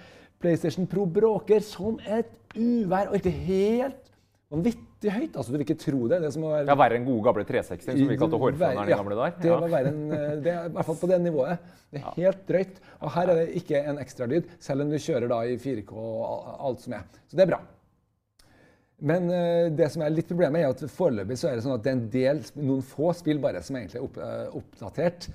PlayStation 0.41 0.89
Pro 0.89 1.05
bråker 1.05 1.65
som 1.65 2.01
et 2.09 2.33
uvær, 2.57 3.11
og 3.11 3.21
ikke 3.21 3.33
helt 3.45 4.10
vanvittig 4.51 5.13
høyt. 5.15 5.37
Altså, 5.39 5.53
du 5.53 5.57
vil 5.59 5.65
ikke 5.67 5.79
tro 5.79 6.01
det. 6.11 6.19
det 6.25 6.31
være 6.35 6.65
Det 6.67 6.73
er 6.75 6.79
verre 6.81 6.99
enn 6.99 7.07
gode 7.07 7.25
gamle 7.29 7.45
360, 7.47 7.85
som 7.87 8.09
vi 8.11 8.17
kalte 8.19 8.41
hårføneren 8.43 8.89
i 8.89 8.91
Ja, 8.91 8.97
gamle. 8.99 9.19
Det 9.41 9.47
Ja. 9.51 9.59
var 9.61 9.69
verre 9.71 9.93
enn 9.93 10.13
eh, 10.13 10.37
det. 10.43 10.53
er 10.55 10.65
I 10.67 10.73
hvert 10.75 10.87
fall 10.87 10.97
på 10.97 11.09
det 11.09 11.21
nivået. 11.23 11.59
Det 11.93 12.01
er 12.03 12.15
helt 12.17 12.47
drøyt. 12.49 12.81
Og 13.01 13.11
her 13.15 13.29
er 13.31 13.35
det 13.35 13.55
ikke 13.63 13.85
en 13.87 13.99
ekstralyd, 13.99 14.45
selv 14.59 14.83
om 14.83 14.91
du 14.91 14.97
kjører 14.97 15.29
da 15.29 15.41
i 15.47 15.57
4K 15.57 15.93
og 15.93 16.57
alt 16.67 16.81
som 16.81 16.93
er. 16.95 17.05
Så 17.29 17.37
det 17.37 17.43
er 17.47 17.53
bra. 17.55 17.61
Men 19.01 19.31
eh, 19.31 19.71
det 19.71 19.91
som 19.93 20.03
er 20.03 20.11
litt 20.11 20.29
problemet, 20.29 20.61
er 20.61 20.69
at 20.75 20.83
foreløpig 20.91 21.39
så 21.39 21.49
er 21.49 21.55
det 21.57 21.65
sånn 21.65 21.75
at 21.79 21.83
det 21.83 21.89
er 21.93 21.97
en 21.97 22.09
del, 22.11 22.43
noen 22.61 22.83
få 22.83 23.15
spill 23.17 23.39
bare 23.41 23.63
som 23.63 23.77
egentlig 23.77 23.97
er 24.03 24.21
eh, 24.27 24.49
oppdatert 24.59 25.31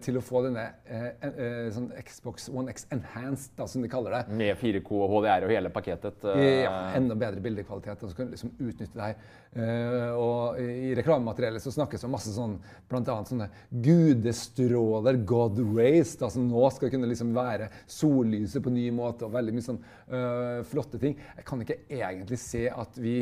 til 0.00 0.16
å 0.16 0.22
få 0.24 0.40
denne 0.46 0.62
eh, 0.88 1.10
eh, 1.20 1.66
sånn 1.74 1.90
Xbox 2.00 2.46
One 2.48 2.72
X 2.72 2.86
Enhanced, 2.94 3.52
da, 3.58 3.66
som 3.68 3.82
de 3.84 3.90
kaller 3.92 4.14
det. 4.16 4.20
Med 4.40 4.56
4K 4.56 4.88
og 4.96 5.10
HDR 5.18 5.44
og 5.44 5.52
hele 5.52 5.68
pakketet. 5.74 6.24
eh, 6.32 6.62
Ja, 6.62 6.72
enda 6.96 7.14
bedre 7.14 7.42
bildekvalitet. 7.44 8.00
Og 8.02 8.08
så 8.08 8.16
kan 8.16 8.30
du 8.30 8.32
liksom 8.36 8.54
utnytte 8.56 8.96
det 8.96 9.10
her. 9.10 9.18
Eh, 9.52 10.14
og 10.16 10.56
i 10.64 10.94
reklamemateriellet 10.96 11.60
så 11.60 11.74
snakkes 11.74 12.00
det 12.00 12.08
om 12.08 12.16
masse 12.16 12.32
sånn, 12.32 12.56
annet 12.88 13.28
sånne 13.34 13.50
gudestråler, 13.70 15.20
God 15.28 15.60
rays, 15.76 16.14
da, 16.16 16.30
som 16.32 16.48
nå 16.48 16.64
skal 16.74 16.92
kunne 16.92 17.10
liksom 17.10 17.34
være 17.36 17.68
sollyset 17.90 18.64
på 18.64 18.72
ny 18.72 18.88
måte, 18.96 19.26
og 19.28 19.34
veldig 19.36 19.54
mye 19.58 19.66
sånn 19.68 19.80
øh, 20.08 20.64
flotte 20.72 21.00
ting. 21.02 21.16
Jeg 21.36 21.44
kan 21.48 21.60
ikke 21.64 21.80
egentlig 21.90 22.40
se 22.40 22.64
at 22.72 22.96
vi 23.00 23.18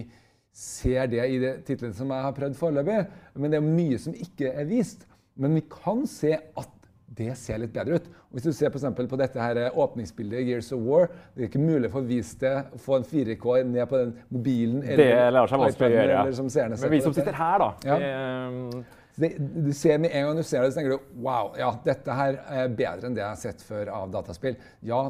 ser 0.58 1.06
det 1.10 1.26
i 1.30 1.38
det 1.42 1.52
titlene 1.66 1.94
som 1.94 2.10
jeg 2.14 2.24
har 2.24 2.34
prøvd 2.34 2.56
foreløpig, 2.58 3.02
men 3.38 3.52
det 3.52 3.60
er 3.60 3.66
mye 3.68 3.98
som 4.02 4.14
ikke 4.14 4.54
er 4.54 4.66
vist. 4.70 5.04
Men 5.38 5.54
vi 5.58 5.62
kan 5.70 6.04
se 6.10 6.34
at 6.38 6.74
det 7.18 7.32
ser 7.40 7.58
litt 7.62 7.72
bedre 7.74 7.98
ut. 7.98 8.06
Og 8.28 8.36
hvis 8.36 8.44
du 8.46 8.52
ser 8.54 8.70
på, 8.70 8.78
på 8.78 9.18
dette 9.18 9.40
her 9.42 9.58
eh, 9.64 9.78
åpningsbildet 9.80 10.44
Gears 10.46 10.68
of 10.76 10.84
War, 10.86 11.08
det 11.34 11.46
er 11.46 11.48
ikke 11.48 11.62
mulig 11.64 11.90
for 11.90 12.02
å 12.02 12.04
få 12.04 12.10
vist 12.10 12.44
det, 12.44 12.52
få 12.84 12.98
en 12.98 13.08
4K 13.08 13.56
ned 13.66 13.88
på 13.90 14.02
den 14.02 14.12
mobilen 14.34 14.84
Det 14.84 15.08
lar 15.34 15.50
seg 15.50 15.62
vanskelig 15.64 15.96
gjøre. 15.96 16.20
eller 16.20 16.36
som 16.36 16.50
Men 16.52 16.94
vi 16.94 17.00
som 17.02 17.16
sitter 17.16 17.38
her, 17.40 17.64
da 17.64 17.74
Ja. 17.88 17.98
eh, 17.98 18.84
Det, 19.18 19.32
du 19.38 19.72
ser 19.74 19.98
Med 19.98 20.12
en 20.14 20.28
gang 20.28 20.36
du 20.38 20.44
ser 20.46 20.62
det, 20.62 20.70
så 20.72 20.78
tenker 20.78 20.94
du 20.94 21.22
wow, 21.24 21.50
ja, 21.58 21.72
dette 21.84 22.14
her 22.20 22.36
er 22.54 22.68
bedre 22.68 23.08
enn 23.08 23.16
det 23.16 23.24
jeg 23.24 23.32
har 23.32 23.40
sett 23.40 23.64
før 23.66 23.88
av 23.90 24.12
dataspill. 24.14 24.54
Ja, 24.86 25.00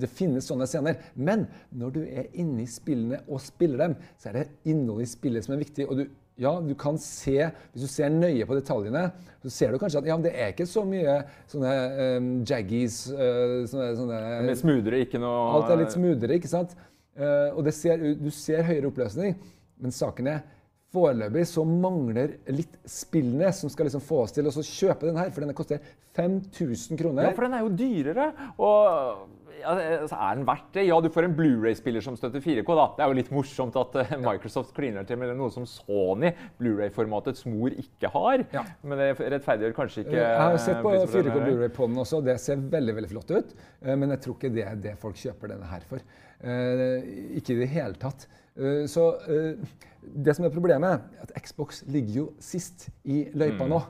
det 0.00 0.10
finnes 0.10 0.48
sånne 0.50 0.66
scener, 0.66 0.98
men 1.14 1.46
når 1.70 1.94
du 1.94 2.00
er 2.02 2.26
inne 2.32 2.64
i 2.64 2.66
spillene 2.66 3.20
og 3.28 3.38
spiller 3.44 3.84
dem, 3.84 3.94
så 4.18 4.32
er 4.32 4.40
det 4.40 4.48
innholdet 4.72 5.06
i 5.06 5.12
spillet 5.12 5.46
som 5.46 5.54
er 5.54 5.62
viktig. 5.62 5.86
og 5.86 6.00
du 6.00 6.08
ja, 6.40 6.52
du 6.64 6.72
kan 6.78 6.96
se, 6.98 7.50
Hvis 7.72 7.84
du 7.84 7.90
ser 7.90 8.12
nøye 8.12 8.46
på 8.48 8.56
detaljene, 8.56 9.10
så 9.42 9.52
ser 9.52 9.72
du 9.72 9.80
kanskje 9.82 10.00
at 10.00 10.08
ja, 10.08 10.16
det 10.22 10.32
er 10.32 10.54
ikke 10.54 10.68
så 10.70 10.84
mye 10.88 11.18
sånne 11.50 11.74
um, 12.16 12.30
jaggies 12.48 13.04
uh, 13.12 13.60
sånne, 13.68 13.90
sånne 13.98 14.22
Litt 14.48 14.62
smoothere, 14.62 15.02
ikke 15.06 15.20
noe 15.22 15.44
Alt 15.58 15.74
er 15.74 15.82
litt 15.82 15.94
smoothere, 15.94 16.40
ikke 16.40 16.50
sant? 16.50 16.74
Uh, 17.18 17.52
og 17.52 17.66
det 17.66 17.76
ser, 17.76 18.00
du 18.16 18.30
ser 18.32 18.64
høyere 18.64 18.88
oppløsning, 18.88 19.36
men 19.82 19.94
saken 19.94 20.32
er 20.32 20.42
Foreløpig 20.92 21.46
så 21.48 21.62
mangler 21.64 22.34
litt 22.52 22.74
spillene 22.88 23.48
som 23.56 23.70
skal 23.72 23.88
liksom 23.88 24.02
få 24.04 24.26
oss 24.26 24.34
til 24.36 24.48
å 24.48 24.52
kjøpe 24.52 25.06
den 25.08 25.16
her, 25.16 25.30
for 25.32 25.40
denne 25.40 25.56
koster 25.56 25.80
5000 26.18 27.00
kroner. 27.00 27.30
Ja, 27.30 27.32
for 27.32 27.46
den 27.46 27.56
er 27.56 27.62
jo 27.64 27.70
dyrere. 27.78 28.26
Og 28.60 29.22
altså, 29.66 30.16
er 30.16 30.34
den 30.38 30.46
verdt 30.46 30.68
det? 30.74 30.84
Ja, 30.88 30.96
du 31.00 31.08
får 31.12 31.24
en 31.28 31.34
Blu-ray-spiller 31.38 32.02
som 32.04 32.16
støtter 32.18 32.40
4K. 32.44 32.66
da. 32.78 32.86
Det 32.96 33.04
er 33.04 33.08
jo 33.12 33.16
litt 33.18 33.30
morsomt 33.34 33.76
at 33.80 33.94
uh, 34.00 34.12
Microsoft 34.22 34.74
kliner 34.76 35.06
til 35.08 35.16
med 35.20 35.32
noe 35.38 35.50
som 35.54 35.64
Sony, 35.68 36.32
Blu-ray-formatets 36.60 37.46
mor, 37.50 37.70
ikke 37.76 38.10
har. 38.14 38.44
Ja. 38.54 38.64
Men 38.82 38.98
det 38.98 39.10
rettferdiggjør 39.20 39.76
kanskje 39.76 40.04
ikke 40.06 40.18
Jeg 40.18 40.40
har 40.42 40.58
sett 40.62 40.82
på 40.84 40.94
4K. 41.06 41.36
Blu-ray 41.38 41.72
på 41.76 41.88
den 41.90 42.02
også. 42.02 42.22
Det 42.24 42.38
ser 42.42 42.56
veldig 42.72 42.94
veldig 43.00 43.12
flott 43.14 43.30
ut. 43.36 43.54
eh, 43.82 43.94
Men 43.96 44.10
jeg 44.16 44.20
tror 44.26 44.36
ikke 44.38 44.52
det 44.54 44.66
er 44.66 44.76
det 44.88 44.96
folk 45.02 45.16
kjøper 45.20 45.54
denne 45.54 45.70
her 45.70 45.84
for. 45.88 46.02
Eh, 46.42 47.10
Ikke 47.38 47.54
i 47.54 47.60
det 47.62 47.68
hele 47.74 47.94
tatt. 48.00 48.26
Eh, 48.56 48.84
Så 48.90 49.04
eh, 49.28 49.54
det 50.02 50.34
som 50.36 50.44
er 50.44 50.50
problemet, 50.50 51.00
er 51.14 51.22
at 51.22 51.36
Xbox 51.44 51.84
ligger 51.86 52.14
jo 52.22 52.24
sist 52.42 52.88
i 53.04 53.28
løypa 53.34 53.64
Mm. 53.64 53.70
nå. 53.76 53.82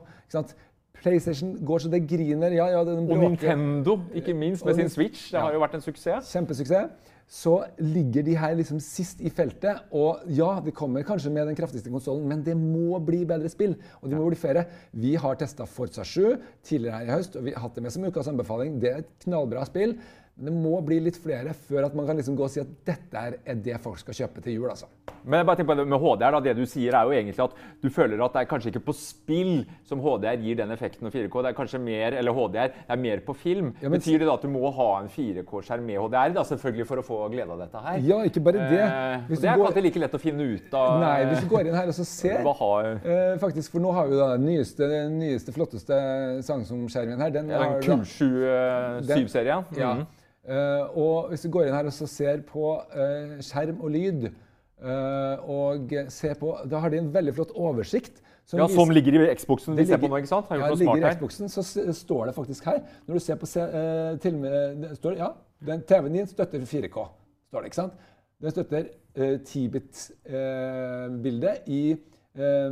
PlayStation 1.03 1.57
går 1.67 1.79
så 1.85 1.91
det 1.93 2.05
griner. 2.09 2.53
Ja, 2.57 2.67
ja, 2.73 2.85
den 2.85 3.09
Og. 3.11 3.19
Nintendo, 3.19 3.99
ikke 4.15 4.35
minst, 4.35 4.65
med 4.65 4.75
Og- 4.75 4.81
sin 4.81 4.89
Switch. 4.89 5.31
Det 5.33 5.41
har 5.41 5.53
jo 5.53 5.61
vært 5.61 5.75
en 5.75 5.81
suksess. 5.85 6.31
Kjempesuksess. 6.33 6.91
Så 7.33 7.63
ligger 7.79 8.23
de 8.27 8.35
her 8.37 8.55
liksom 8.59 8.79
sist 8.81 9.21
i 9.25 9.31
feltet. 9.31 9.79
Og 9.93 10.19
ja, 10.29 10.61
de 10.61 10.71
kommer 10.71 11.03
kanskje 11.03 11.31
med 11.33 11.47
den 11.49 11.57
kraftigste 11.57 11.89
konsollen, 11.91 12.27
men 12.29 12.43
det 12.45 12.55
må 12.57 12.99
bli 13.01 13.25
bedre 13.25 13.49
spill. 13.49 13.77
Og 14.03 14.11
de 14.11 14.17
må 14.17 14.27
bli 14.29 14.37
flere. 14.37 14.67
Vi 14.93 15.15
har 15.17 15.35
testa 15.41 15.65
Forza 15.65 16.05
7 16.05 16.37
tidligere 16.63 16.99
her 16.99 17.07
i 17.09 17.17
høst, 17.17 17.37
og 17.37 17.45
vi 17.45 17.53
har 17.55 17.63
hatt 17.65 17.75
det 17.75 17.83
med 17.87 17.93
som 17.95 18.05
ukas 18.05 18.29
anbefaling. 18.29 18.79
Det 18.83 18.91
er 18.91 18.99
et 18.99 19.09
knallbra 19.25 19.65
spill. 19.65 19.97
Det 20.35 20.49
må 20.51 20.79
bli 20.81 20.97
litt 21.05 21.19
flere 21.21 21.53
før 21.69 21.85
at 21.91 21.95
man 21.95 22.07
kan 22.09 22.17
liksom 22.17 22.35
gå 22.39 22.47
og 22.47 22.51
si 22.51 22.59
at 22.63 22.69
dette 22.89 23.21
er, 23.21 23.35
det 23.63 23.77
folk 23.85 23.99
skal 24.01 24.15
kjøpe 24.17 24.41
til 24.43 24.55
jul. 24.57 24.71
altså. 24.73 24.87
Men 25.29 25.39
jeg 25.43 25.47
bare 25.47 25.57
tenker 25.61 25.69
på 25.69 25.77
det 25.77 25.85
med 25.93 26.01
HDR, 26.01 26.33
da, 26.33 26.41
det 26.41 26.55
du 26.57 26.63
sier 26.67 26.97
er 26.97 27.05
jo 27.05 27.13
egentlig 27.13 27.43
at 27.45 27.53
du 27.83 27.89
føler 27.93 28.23
at 28.25 28.33
det 28.33 28.41
er 28.41 28.49
kanskje 28.51 28.71
ikke 28.73 28.81
på 28.87 28.95
spill 28.97 29.53
som 29.87 30.01
HDR 30.03 30.41
gir 30.41 30.57
den 30.59 30.73
effekten 30.73 31.07
og 31.07 31.13
4K. 31.13 31.37
Det 31.45 31.51
er 31.53 31.59
kanskje 31.59 31.81
mer, 31.85 32.17
eller 32.19 32.33
HDR, 32.33 32.73
det 32.73 32.97
er 32.97 32.97
mer 33.05 33.21
på 33.29 33.37
film. 33.37 33.75
Ja, 33.83 33.91
men- 33.93 34.01
Betyr 34.01 34.19
det 34.25 34.27
da 34.27 34.35
at 34.35 34.43
du 34.43 34.49
må 34.49 34.73
ha 34.73 34.89
en 35.03 35.11
4K-skjerm 35.13 35.85
med 35.85 36.01
HDR, 36.01 36.33
da, 36.35 36.43
selvfølgelig 36.49 36.87
for 36.89 36.97
å 36.97 37.05
få 37.07 37.21
glede 37.31 37.53
av 37.53 37.61
dette 37.67 37.85
her? 37.85 38.01
Ja, 38.09 38.19
ikke 38.25 38.43
bare 38.49 38.65
det. 38.73 38.81
Eh, 38.81 39.29
det 39.29 39.45
er 39.45 39.57
går- 39.61 39.69
ikke 39.77 39.83
like 39.85 40.01
lett 40.01 40.17
å 40.17 40.23
finne 40.25 40.49
ut 40.57 40.75
av. 40.75 40.97
Nei, 41.05 41.25
hvis 41.29 41.45
du 41.45 41.49
går 41.53 41.69
inn 41.69 41.75
her 41.77 41.93
og 41.93 41.95
så 42.01 42.05
ser 42.09 42.43
har 42.43 42.91
eh, 43.05 43.37
faktisk, 43.39 43.71
For 43.77 43.81
nå 43.85 43.93
har 43.93 44.09
vi 44.09 44.17
da 44.17 44.33
den 44.39 44.47
nyeste, 44.49 44.89
den 44.89 45.19
nyeste 45.21 45.53
flotteste 45.53 45.93
Samsung-skjermen 46.43 47.21
her. 47.21 47.31
Den 47.31 47.49
ja, 47.53 47.63
den 47.79 48.03
Q7-serien? 48.03 49.65
Ja. 49.77 49.95
Mhm. 49.95 50.01
Eh, 50.01 50.19
og 50.99 51.29
hvis 51.31 51.45
du 51.47 51.53
går 51.55 51.65
inn 51.69 51.77
her 51.77 51.87
og 51.87 51.95
så 51.95 52.07
ser 52.11 52.41
på 52.47 52.75
eh, 52.99 53.37
skjerm 53.47 53.79
og 53.79 53.91
lyd, 53.95 54.27
eh, 54.83 55.37
og 55.47 55.95
ser 56.11 56.35
på 56.41 56.49
Da 56.71 56.77
har 56.83 56.91
de 56.91 56.99
en 56.99 57.15
veldig 57.15 57.35
flott 57.37 57.53
oversikt. 57.55 58.19
ja, 58.53 58.69
som 58.69 58.91
ligger 58.91 59.13
i 59.21 59.35
Xboxen 59.39 59.77
vi 59.77 59.81
ligger, 59.83 59.95
ser 59.95 60.01
på 60.03 60.09
nå, 60.11 60.17
ikke 60.19 60.29
sant? 60.33 60.47
Har 60.51 60.57
ja, 60.59 60.75
ligger 60.75 60.97
i. 60.97 61.15
Xboxen, 61.15 61.49
så 61.49 61.63
står 61.95 62.27
det 62.27 62.35
faktisk 62.35 62.65
her. 62.67 62.83
Når 63.07 63.15
du 63.15 63.21
ser 63.23 63.35
på 63.39 63.47
eh, 63.47 64.19
til 64.19 64.35
og 64.35 64.41
med, 64.43 64.77
det 64.83 64.97
står, 64.99 65.13
ja, 65.21 65.31
den 65.67 65.83
TV-en 65.87 66.13
din 66.19 66.27
støtter 66.27 66.59
4K. 66.59 66.99
står 67.49 67.61
det, 67.61 67.67
ikke 67.71 67.83
sant? 67.83 67.93
Den 68.43 68.51
støtter 68.51 68.83
uh, 69.19 69.39
10-bit-bildet 69.47 71.57
i 71.71 71.95
eh, 72.35 72.71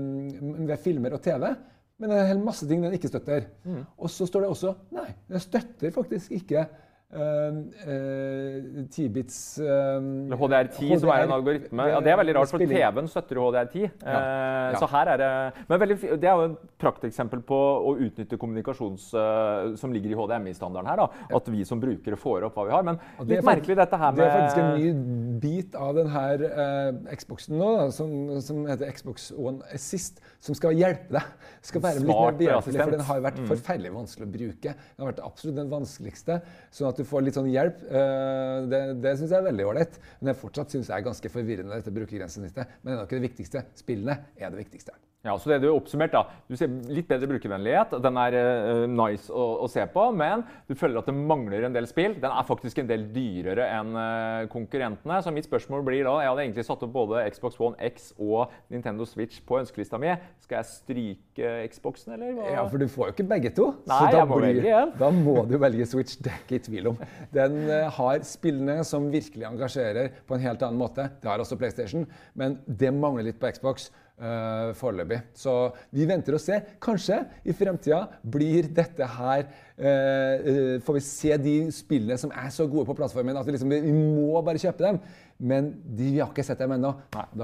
ved 0.66 0.78
filmer 0.82 1.10
og 1.14 1.22
TV. 1.22 1.54
Men 2.00 2.10
det 2.10 2.16
er 2.16 2.22
en 2.24 2.32
hel 2.32 2.42
masse 2.42 2.66
ting 2.66 2.82
den 2.82 2.96
ikke 2.96 3.12
støtter. 3.12 3.40
Mm. 3.62 3.84
Og 4.00 4.10
så 4.10 4.26
står 4.26 4.40
det 4.42 4.50
også 4.50 4.74
Nei, 4.96 5.10
den 5.30 5.40
støtter 5.44 5.90
faktisk 5.94 6.32
ikke 6.32 6.66
eh, 7.12 8.86
10-bits 8.86 9.38
Eller 9.60 10.36
HDR10, 10.36 11.00
som 11.02 11.10
er 11.10 11.24
en 11.24 11.34
algoritme. 11.34 11.86
Ja, 11.90 12.00
Det 12.00 12.12
er 12.12 12.18
veldig 12.20 12.34
rart, 12.36 12.52
for. 12.52 12.58
TV-en 12.60 13.08
støtter 13.10 13.40
jo 13.40 13.48
HDR10. 13.50 13.84
Eh, 13.84 13.90
Ja. 14.10 14.78
Så 14.78 14.86
her 14.86 15.08
er 15.08 15.16
det 15.18 15.30
Men 15.68 15.80
veldig, 15.80 15.96
det 16.20 16.28
er 16.28 16.34
jo 16.38 16.44
et 16.52 16.58
prakteksempel 16.78 17.42
på 17.42 17.56
å 17.90 17.96
utnytte 17.98 18.38
kommunikasjons... 18.38 19.10
Uh, 19.14 19.74
som 19.80 19.92
ligger 19.92 20.12
i 20.12 20.16
HDMI-standarden 20.18 20.88
her. 20.88 20.96
da, 20.96 21.06
At 21.36 21.48
vi 21.50 21.64
som 21.64 21.80
brukere 21.80 22.16
får 22.18 22.46
opp 22.48 22.54
hva 22.58 22.66
vi 22.68 22.74
har. 22.74 22.84
Men 22.86 22.98
litt 23.18 23.28
det 23.28 23.38
er 23.40 23.46
merkelig 23.46 23.76
dette 23.80 23.98
her 24.00 24.14
med 24.14 24.20
Det 24.20 24.26
er 24.26 24.36
faktisk 24.36 24.60
en 24.62 24.72
ny 24.78 25.38
bit 25.42 25.74
av 25.78 25.94
denne 25.98 27.14
Xboxen 27.20 27.58
nå, 27.58 27.70
da, 27.78 27.86
som, 27.94 28.12
som 28.44 28.62
heter 28.68 28.90
Xbox 28.94 29.30
One 29.36 29.66
Assist, 29.74 30.20
som 30.42 30.56
skal 30.58 30.76
hjelpe 30.78 31.14
deg. 31.16 31.48
Skal 31.66 31.84
være 31.84 32.02
litt 32.04 32.10
mer 32.10 32.38
behjelpelig, 32.38 32.78
for 32.80 32.94
den 32.96 33.06
har 33.10 33.24
vært 33.24 33.40
forferdelig 33.48 33.94
vanskelig 33.94 34.28
å 34.28 34.32
bruke. 34.36 34.74
Den 34.74 35.04
har 35.04 35.10
vært 35.12 35.24
absolutt 35.26 35.58
den 35.58 35.72
vanskeligste. 35.72 36.40
Sånn 36.74 36.90
at 36.90 36.99
du 37.00 37.04
får 37.08 37.26
litt 37.26 37.38
sånn 37.38 37.50
hjelp, 37.50 37.82
eh, 37.88 38.56
det, 38.70 38.80
det 39.02 39.16
syns 39.18 39.32
jeg 39.32 39.40
er 39.40 39.48
veldig 39.50 39.68
ålreit. 39.72 40.00
Men 40.20 40.32
jeg 40.34 40.42
fortsatt 40.42 40.76
syns 40.76 40.90
jeg 40.92 40.96
er 40.98 41.06
ganske 41.10 41.32
forvirrende, 41.32 41.80
dette 41.80 41.94
brukergrensesnittet. 41.96 42.80
Men 42.80 42.92
det 42.92 42.98
er 42.98 43.04
nok 43.04 43.14
det 43.16 43.24
viktigste. 43.28 43.64
Spillene 43.80 44.20
er 44.36 44.52
det 44.52 44.60
viktigste. 44.64 44.96
Ja, 45.20 45.34
så 45.36 45.50
det 45.50 45.58
du 45.60 45.66
har 45.68 45.76
oppsummert 45.76 46.14
da, 46.14 46.22
Du 46.48 46.54
ser 46.56 46.70
litt 46.88 47.08
bedre 47.10 47.28
brukervennlighet. 47.28 47.92
Den 48.00 48.16
er 48.22 48.36
uh, 48.40 48.84
nice 48.88 49.28
å, 49.28 49.46
å 49.60 49.68
se 49.68 49.82
på, 49.92 50.06
men 50.16 50.46
du 50.64 50.72
føler 50.78 51.02
at 51.02 51.10
det 51.10 51.14
mangler 51.16 51.66
en 51.68 51.76
del 51.76 51.88
spill. 51.90 52.14
Den 52.22 52.32
er 52.32 52.46
faktisk 52.48 52.80
en 52.80 52.88
del 52.88 53.04
dyrere 53.12 53.66
enn 53.76 53.92
uh, 53.98 54.48
konkurrentene. 54.52 55.20
Så 55.20 55.34
mitt 55.36 55.48
spørsmål 55.48 55.84
blir 55.84 56.06
da 56.08 56.16
Jeg 56.22 56.32
hadde 56.32 56.46
egentlig 56.46 56.64
satt 56.70 56.86
opp 56.86 56.94
både 56.94 57.26
Xbox 57.34 57.60
One 57.60 57.76
X 57.90 58.10
og 58.16 58.54
Nintendo 58.72 59.04
Switch 59.08 59.44
på 59.44 59.60
ønskelista 59.60 60.00
mi. 60.00 60.14
Skal 60.40 60.62
jeg 60.62 60.70
stryke 60.72 61.52
Xboxen, 61.74 62.16
eller? 62.16 62.32
Hva? 62.38 62.48
Ja, 62.56 62.66
for 62.72 62.80
du 62.80 62.88
får 62.88 63.10
jo 63.10 63.16
ikke 63.18 63.30
begge 63.36 63.52
to. 63.60 63.70
Nei, 63.92 64.02
jeg 64.16 64.32
må 64.32 64.40
velge 64.40 64.66
igjen. 64.72 64.96
Da 65.04 65.12
må 65.20 65.36
du 65.50 65.56
velge 65.60 65.88
Switch, 65.90 66.16
det 66.24 66.32
er 66.32 66.44
ikke 66.46 66.62
i 66.62 66.66
tvil 66.70 66.94
om. 66.94 67.08
Den 67.36 67.60
uh, 67.68 67.90
har 68.00 68.24
spillene 68.24 68.80
som 68.88 69.12
virkelig 69.12 69.50
engasjerer 69.52 70.14
på 70.24 70.38
en 70.38 70.48
helt 70.48 70.64
annen 70.64 70.80
måte. 70.80 71.10
Det 71.20 71.28
har 71.28 71.44
også 71.44 71.60
PlayStation, 71.60 72.08
men 72.32 72.56
det 72.64 72.94
mangler 72.96 73.28
litt 73.28 73.42
på 73.42 73.52
Xbox 73.52 73.90
uh, 74.20 74.70
foreløpig. 74.76 75.20
Så 75.36 75.54
vi 75.94 76.06
venter 76.08 76.36
og 76.36 76.42
ser. 76.42 76.76
Kanskje 76.82 77.22
i 77.44 77.54
fremtida 77.56 78.02
blir 78.20 78.68
dette 78.76 79.06
her 79.16 79.46
uh, 79.80 80.76
Får 80.84 80.98
vi 80.98 81.02
se 81.04 81.36
de 81.40 81.56
spillene 81.74 82.18
som 82.20 82.32
er 82.34 82.52
så 82.54 82.68
gode 82.70 82.86
på 82.88 82.96
plattformen 82.98 83.36
at 83.40 83.48
vi, 83.48 83.56
liksom, 83.56 83.72
vi 83.72 83.94
må 83.96 84.40
bare 84.44 84.60
kjøpe 84.60 84.84
dem. 84.84 85.00
Men 85.40 85.72
de, 85.84 86.10
vi 86.12 86.20
har 86.20 86.28
ikke 86.28 86.44
sett 86.44 86.60
dem 86.60 86.76
ennå. 86.76 86.92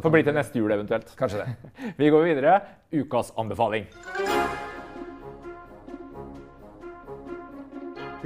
Får 0.04 0.12
bli 0.12 0.24
til 0.26 0.36
neste 0.36 0.60
jul 0.60 0.72
eventuelt. 0.74 1.14
Kanskje 1.16 1.46
det. 1.46 1.72
Vi 2.00 2.10
går 2.12 2.26
videre. 2.26 2.58
Ukas 2.92 3.32
anbefaling. 3.40 3.88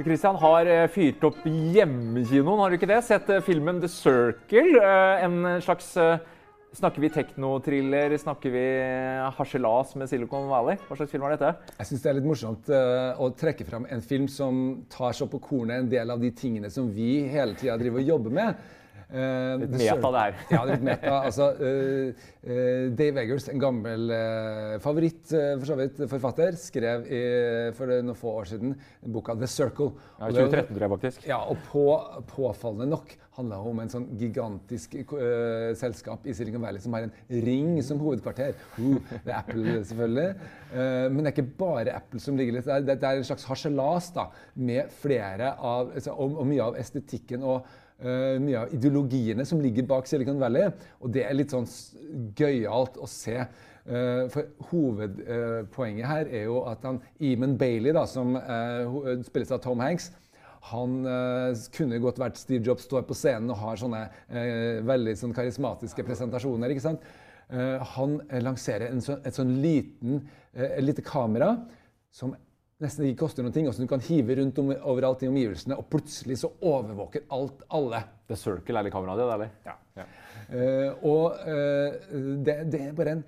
Christian 0.01 0.35
har 0.41 0.67
fyrt 0.91 1.23
opp 1.27 1.43
hjemmekinoen, 1.45 2.59
har 2.59 2.71
du 2.71 2.77
ikke 2.79 2.89
det? 2.89 2.99
Sett 3.05 3.29
filmen 3.45 3.79
The 3.83 3.89
Circle. 3.91 4.81
En 5.23 5.45
slags 5.63 5.93
Snakker 6.71 7.01
vi 7.01 7.09
teknotriller? 7.11 8.13
Snakker 8.17 8.49
vi 8.49 8.61
harselas 9.35 9.89
med 9.99 10.07
Silicon 10.07 10.45
Valley? 10.47 10.77
Hva 10.87 10.95
slags 10.95 11.11
film 11.11 11.25
er 11.27 11.33
dette? 11.35 11.73
Jeg 11.81 11.89
syns 11.89 12.05
det 12.05 12.09
er 12.11 12.15
litt 12.15 12.29
morsomt 12.29 12.69
uh, 12.71 13.19
å 13.19 13.27
trekke 13.35 13.65
fram 13.67 13.89
en 13.91 14.03
film 14.05 14.29
som 14.31 14.61
tar 14.93 15.11
så 15.17 15.27
på 15.27 15.41
kornet 15.43 15.81
en 15.81 15.89
del 15.91 16.13
av 16.15 16.23
de 16.23 16.29
tingene 16.31 16.71
som 16.71 16.87
vi 16.95 17.25
hele 17.27 17.57
tida 17.59 17.75
driver 17.81 17.99
og 17.99 18.13
jobber 18.13 18.37
med. 18.39 18.61
Uh, 19.11 19.59
Litt 19.59 19.73
meta, 19.75 20.11
det 20.15 20.21
her. 20.23 20.35
Ja, 20.55 20.61
litt 20.69 20.83
meta. 20.87 21.15
Altså, 21.27 21.49
eh, 21.59 22.27
eh, 22.45 22.85
Dave 22.95 23.19
Eggers, 23.25 23.49
en 23.51 23.59
gammel 23.59 24.13
favoritt 24.83 25.33
eh, 25.35 25.55
for 25.57 25.67
så 25.67 25.75
vidt 25.79 25.99
forfatter, 26.11 26.55
skrev 26.59 27.03
i, 27.11 27.23
for 27.75 27.91
noen 27.91 28.15
få 28.15 28.37
år 28.39 28.47
siden 28.53 28.71
boka 29.11 29.35
The 29.35 29.49
Circle. 29.51 29.91
Ja, 30.19 30.29
Og 30.29 30.37
det- 30.37 30.45
2013, 30.47 30.71
tror 30.77 30.85
jeg 30.87 30.93
faktisk. 30.95 31.27
ja, 31.27 31.41
og 31.43 31.59
på, 31.67 31.85
påfallende 32.31 32.87
nok 32.93 33.17
handla 33.37 33.59
om 33.63 33.79
en 33.79 33.89
sånn 33.91 34.07
gigantisk 34.19 34.95
uh, 35.13 35.71
selskap 35.79 36.25
i 36.27 36.33
Silicon 36.35 36.61
Valley 36.65 36.81
som 36.83 36.91
har 36.97 37.05
en 37.07 37.13
ring 37.45 37.77
som 37.85 37.99
hovedkvarter. 38.03 38.57
Uh, 38.75 38.97
det 39.23 39.31
er 39.31 39.37
Apple, 39.37 39.75
selvfølgelig. 39.89 40.33
Uh, 40.73 41.05
men 41.07 41.21
det 41.23 41.31
er 41.31 41.35
ikke 41.37 41.55
bare 41.61 41.95
Apple 41.95 42.19
som 42.23 42.35
ligger 42.39 42.57
litt 42.57 42.67
der. 42.67 42.83
Det, 42.83 42.97
det 43.01 43.07
er 43.07 43.21
en 43.21 43.27
slags 43.29 43.47
harselas 43.47 44.11
da, 44.15 44.27
med 44.59 44.91
flere 45.01 45.53
av, 45.57 45.93
altså, 45.95 46.11
og, 46.15 46.35
og 46.43 46.51
mye 46.51 46.65
av 46.65 46.77
estetikken 46.81 47.47
og 47.47 47.61
eh, 47.63 47.80
mye 48.01 48.63
av 48.63 48.71
ideologiene 48.73 49.45
som 49.45 49.59
ligger 49.61 49.85
bak 49.89 50.07
Silicon 50.09 50.39
Valley. 50.41 50.71
Og 51.01 51.11
det 51.13 51.25
er 51.27 51.35
litt 51.37 51.53
sånn 51.53 51.67
gøyalt 52.37 52.97
å 52.97 53.09
se. 53.09 53.37
Eh, 53.85 54.27
for 54.29 54.49
hovedpoenget 54.69 56.05
her 56.05 56.29
er 56.29 56.45
jo 56.45 56.61
at 56.69 56.83
han, 56.85 56.99
Eamon 57.21 57.55
Bailey, 57.57 57.93
da, 57.95 58.05
som 58.09 58.35
eh, 58.37 59.15
spilles 59.25 59.53
av 59.53 59.61
Tom 59.63 59.81
Hanks, 59.81 60.11
han 60.69 60.99
eh, 61.09 61.63
kunne 61.73 61.99
godt 62.03 62.21
vært 62.21 62.37
Steve 62.37 62.61
Jobs, 62.67 62.85
står 62.85 63.07
på 63.09 63.17
scenen 63.17 63.49
og 63.49 63.57
har 63.63 63.81
sånne 63.81 64.03
eh, 64.29 64.83
veldig 64.85 65.15
sånn 65.17 65.33
karismatiske 65.33 66.05
presentasjoner. 66.05 66.73
ikke 66.73 66.85
sant? 66.85 67.07
Eh, 67.49 67.87
han 67.95 68.19
eh, 68.29 68.43
lanserer 68.45 68.91
en 68.91 69.01
sånn, 69.03 69.23
et 69.25 69.37
sånn 69.37 69.57
liten, 69.63 70.21
eh, 70.53 70.77
lite 70.83 71.03
kamera 71.05 71.55
som 72.13 72.35
nesten 72.81 73.07
ikke 73.07 73.23
koster 73.23 73.45
noen 73.45 73.55
ting, 73.55 73.67
og 73.69 73.75
som 73.75 73.85
du 73.85 73.91
kan 73.91 74.03
hive 74.05 74.37
rundt 74.39 74.59
om, 74.61 74.71
overalt 74.93 75.23
i 75.25 75.29
omgivelsene, 75.29 75.77
og 75.77 75.87
plutselig 75.91 76.39
så 76.41 76.51
overvåker 76.59 77.27
alt 77.33 77.63
alle. 77.77 78.01
The 78.29 78.37
Circle 78.39 78.79
er 78.79 78.87
litt 78.87 78.95
kameraet 78.95 79.21
ditt, 79.21 79.33
eller? 79.35 79.53
Ja. 79.67 80.07
Eh, 80.51 81.05
og 81.07 81.37
uh, 81.45 82.17
det, 82.43 82.57
det 82.73 82.81
er 82.89 82.95
bare 82.97 83.15
en 83.17 83.23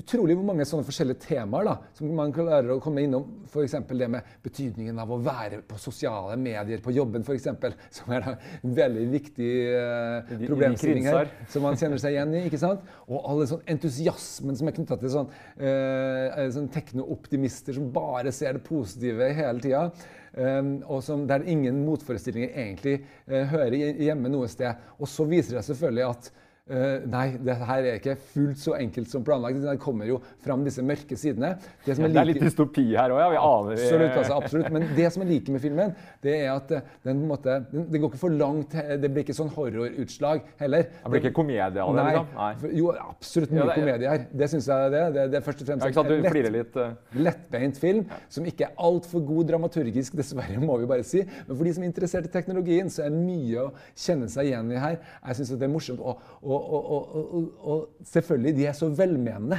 utrolig 0.00 0.34
hvor 0.34 0.46
mange 0.48 0.64
sånne 0.66 0.86
forskjellige 0.86 1.22
temaer 1.22 1.68
da, 1.68 1.74
som 1.94 2.10
man 2.18 2.32
klarer 2.34 2.72
å 2.74 2.80
komme 2.82 3.04
innom. 3.06 3.28
F.eks. 3.46 3.76
det 3.94 4.08
med 4.10 4.32
betydningen 4.42 4.98
av 4.98 5.12
å 5.14 5.20
være 5.22 5.60
på 5.68 5.78
sosiale 5.78 6.34
medier 6.40 6.82
på 6.82 6.94
jobben, 6.96 7.22
eksempel, 7.34 7.76
Som 7.94 8.10
er 8.14 8.24
da 8.24 8.34
en 8.34 8.74
veldig 8.74 9.04
viktig 9.12 9.52
eh, 9.70 10.34
problemstilling 10.48 11.06
her. 11.06 11.30
Som 11.50 11.66
man 11.68 11.78
kjenner 11.78 12.02
seg 12.02 12.16
igjen 12.16 12.34
i. 12.34 12.42
ikke 12.48 12.62
sant? 12.62 12.82
Og 13.06 13.22
all 13.22 13.44
den 13.44 13.52
sånn 13.52 13.64
entusiasmen 13.76 14.58
som 14.58 14.70
er 14.70 14.76
knytta 14.80 14.98
til 14.98 15.14
sånn, 15.14 15.30
eh, 15.62 16.42
sånn 16.54 16.70
teknooptimister 16.74 17.78
som 17.78 17.88
bare 17.94 18.34
ser 18.34 18.58
det 18.58 18.66
positive 18.66 19.30
hele 19.38 19.62
tida. 19.62 19.88
Um, 20.34 20.80
og 20.90 20.98
som, 21.06 21.28
der 21.30 21.44
ingen 21.46 21.84
motforestillinger 21.86 22.56
egentlig 22.58 22.96
eh, 23.28 23.44
hører 23.52 23.76
hjemme 24.02 24.32
noe 24.32 24.48
sted. 24.50 24.80
Og 24.98 25.06
så 25.06 25.28
viser 25.30 25.60
det 25.60 25.68
selvfølgelig 25.68 26.08
at 26.08 26.32
eh, 26.70 27.02
nei, 27.10 27.24
det 27.44 27.54
her 27.60 27.84
er 27.84 27.98
ikke 27.98 28.14
fullt 28.32 28.58
så 28.60 28.74
enkelt 28.78 29.08
som 29.10 29.24
planlagt. 29.26 29.60
Det 29.62 29.74
kommer 29.82 30.06
jo 30.08 30.20
fram 30.44 30.64
disse 30.64 30.82
mørke 30.84 31.16
sidene. 31.20 31.54
Det, 31.84 31.96
som 31.98 32.06
Det 32.08 32.16
er 32.20 32.28
litt 32.30 32.40
dystopi 32.42 32.86
her 32.96 33.12
òg, 33.12 33.20
ja. 33.20 33.28
Vi 33.34 33.40
aner 33.40 33.76
Absolutt. 33.78 34.16
altså, 34.22 34.38
absolutt. 34.40 34.70
Men 34.72 34.86
det 34.96 35.10
som 35.12 35.22
jeg 35.24 35.30
liker 35.34 35.52
med 35.56 35.60
filmen, 35.64 35.94
det 36.24 36.34
er 36.42 36.52
at 36.54 36.70
eh, 36.78 36.80
den, 37.04 37.20
på 37.20 37.24
en 37.24 37.28
måte, 37.34 37.58
den, 37.72 37.86
det 37.92 38.00
går 38.02 38.12
ikke 38.14 38.22
for 38.24 38.36
langt. 38.40 38.72
Det 38.74 39.10
blir 39.12 39.24
ikke 39.26 39.36
sånn 39.36 39.52
horrorutslag 39.54 40.42
heller. 40.60 40.88
Det 41.02 41.12
blir 41.12 41.24
ikke 41.24 41.34
komedie 41.36 41.64
av 41.84 41.94
det, 41.94 42.02
Nei. 42.02 42.06
liksom? 42.14 42.28
Nei. 42.38 42.50
For- 42.62 42.74
Jo, 42.74 42.90
absolutt 43.04 43.52
mye 43.54 43.60
Ja, 43.60 43.66
det 43.70 43.76
komedie 43.78 44.08
her. 44.14 44.24
Det 44.32 44.50
syns 44.50 44.66
jeg 44.72 44.90
det. 44.96 45.02
Det, 45.14 45.26
det 45.30 45.38
er 45.40 45.44
først 45.46 45.60
og 45.62 45.68
fremst 45.68 45.86
Ja, 45.86 45.92
sant? 45.92 46.10
en 46.10 46.22
lett- 46.24 46.52
litt. 46.54 46.76
eh. 46.76 46.94
lettbeint 47.20 47.76
film 47.78 48.04
som 48.28 48.44
ikke 48.48 48.66
er 48.68 48.72
altfor 48.78 49.20
god 49.26 49.46
dramaturgisk, 49.52 50.16
dessverre, 50.20 50.58
må 50.62 50.78
vi 50.80 50.86
bare 50.90 51.04
si. 51.06 51.22
Men 51.46 51.56
for 51.56 51.64
de 51.68 51.72
som 51.76 51.84
er 51.84 51.90
interessert 51.92 52.26
i 52.28 52.32
teknologien, 52.32 52.88
så 52.90 53.04
er 53.06 53.12
det 53.14 53.20
mye 53.20 53.66
å 53.68 53.72
kjenne 53.94 54.28
seg 54.32 54.50
igjen 54.50 54.72
i 54.74 54.80
her. 54.80 54.98
Jeg 55.28 55.38
syns 55.40 55.52
det 55.54 55.68
er 55.68 55.72
morsomt. 55.72 56.00
Og, 56.00 56.20
og, 56.42 56.53
og, 56.54 56.90
og, 56.96 57.14
og, 57.38 57.48
og 57.74 58.06
selvfølgelig, 58.10 58.54
de 58.56 58.66
er 58.70 58.76
så 58.78 58.88
velmenende. 58.94 59.58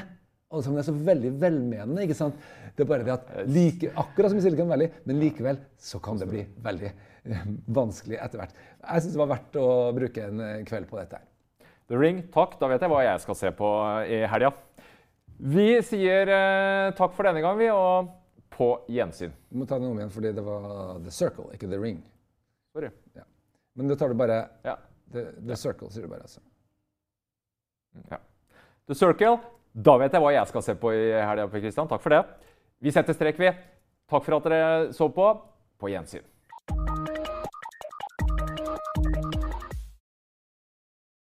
Alle 0.52 0.64
sammen 0.64 0.80
er 0.80 0.86
så 0.88 0.94
veldig 0.96 1.32
velmenende. 1.42 2.04
ikke 2.06 2.16
sant? 2.18 2.36
Det 2.76 2.84
er 2.86 2.90
bare 2.90 3.04
det 3.08 3.14
at 3.16 3.32
like, 3.50 3.92
Akkurat 3.98 4.32
som 4.32 4.40
i 4.40 4.44
Silicon 4.46 4.70
Valley, 4.70 4.90
men 5.06 5.20
likevel 5.20 5.58
så 5.82 6.00
kan 6.04 6.20
det 6.22 6.28
bli 6.32 6.44
veldig 6.64 6.92
eh, 6.92 7.46
vanskelig 7.76 8.20
etter 8.22 8.40
hvert. 8.42 8.54
Jeg 8.86 9.04
syns 9.06 9.16
det 9.18 9.22
var 9.24 9.32
verdt 9.34 9.58
å 9.60 9.68
bruke 9.98 10.28
en 10.30 10.44
eh, 10.46 10.62
kveld 10.68 10.88
på 10.92 11.00
dette. 11.02 11.20
her. 11.22 11.68
The 11.90 12.00
Ring, 12.02 12.22
takk. 12.34 12.56
Da 12.62 12.70
vet 12.72 12.82
jeg 12.86 12.92
hva 12.94 13.04
jeg 13.06 13.24
skal 13.26 13.40
se 13.42 13.52
på 13.58 13.72
i 14.10 14.22
helga. 14.32 14.54
Vi 15.56 15.68
sier 15.84 16.32
eh, 16.32 16.94
takk 16.98 17.14
for 17.18 17.28
denne 17.28 17.44
gang, 17.44 17.58
vi, 17.60 17.68
og 17.74 18.14
på 18.56 18.70
gjensyn. 18.88 19.34
Du 19.52 19.60
må 19.60 19.68
ta 19.68 19.76
den 19.82 19.90
om 19.92 19.98
igjen, 20.00 20.14
fordi 20.14 20.32
det 20.38 20.44
var 20.46 21.00
The 21.04 21.12
Circle, 21.12 21.50
ikke 21.58 21.68
The 21.68 21.80
Ring. 21.82 22.00
Sorry. 22.76 22.90
Men 23.76 23.92
da 23.92 23.98
tar 24.00 24.14
du 24.14 24.20
bare 24.20 24.46
Ja. 24.64 24.78
The, 25.12 25.26
the 25.46 25.56
Circle, 25.60 25.90
sier 25.92 26.06
du 26.08 26.10
bare. 26.14 26.24
altså. 26.26 26.40
Ja. 28.12 28.20
The 28.88 28.98
Circle. 28.98 29.38
Da 29.76 29.98
vet 30.00 30.14
jeg 30.14 30.24
hva 30.24 30.32
jeg 30.32 30.48
skal 30.48 30.64
se 30.64 30.76
på 30.80 30.94
i 30.96 31.10
helga. 31.12 31.48
Takk 31.50 32.04
for 32.04 32.14
det. 32.14 32.22
Vi 32.80 32.94
setter 32.96 33.18
strek, 33.18 33.40
vi. 33.42 33.52
Takk 34.12 34.24
for 34.24 34.38
at 34.38 34.48
dere 34.48 34.94
så 34.96 35.10
på. 35.12 35.28
På 35.82 35.92
gjensyn. 35.92 36.24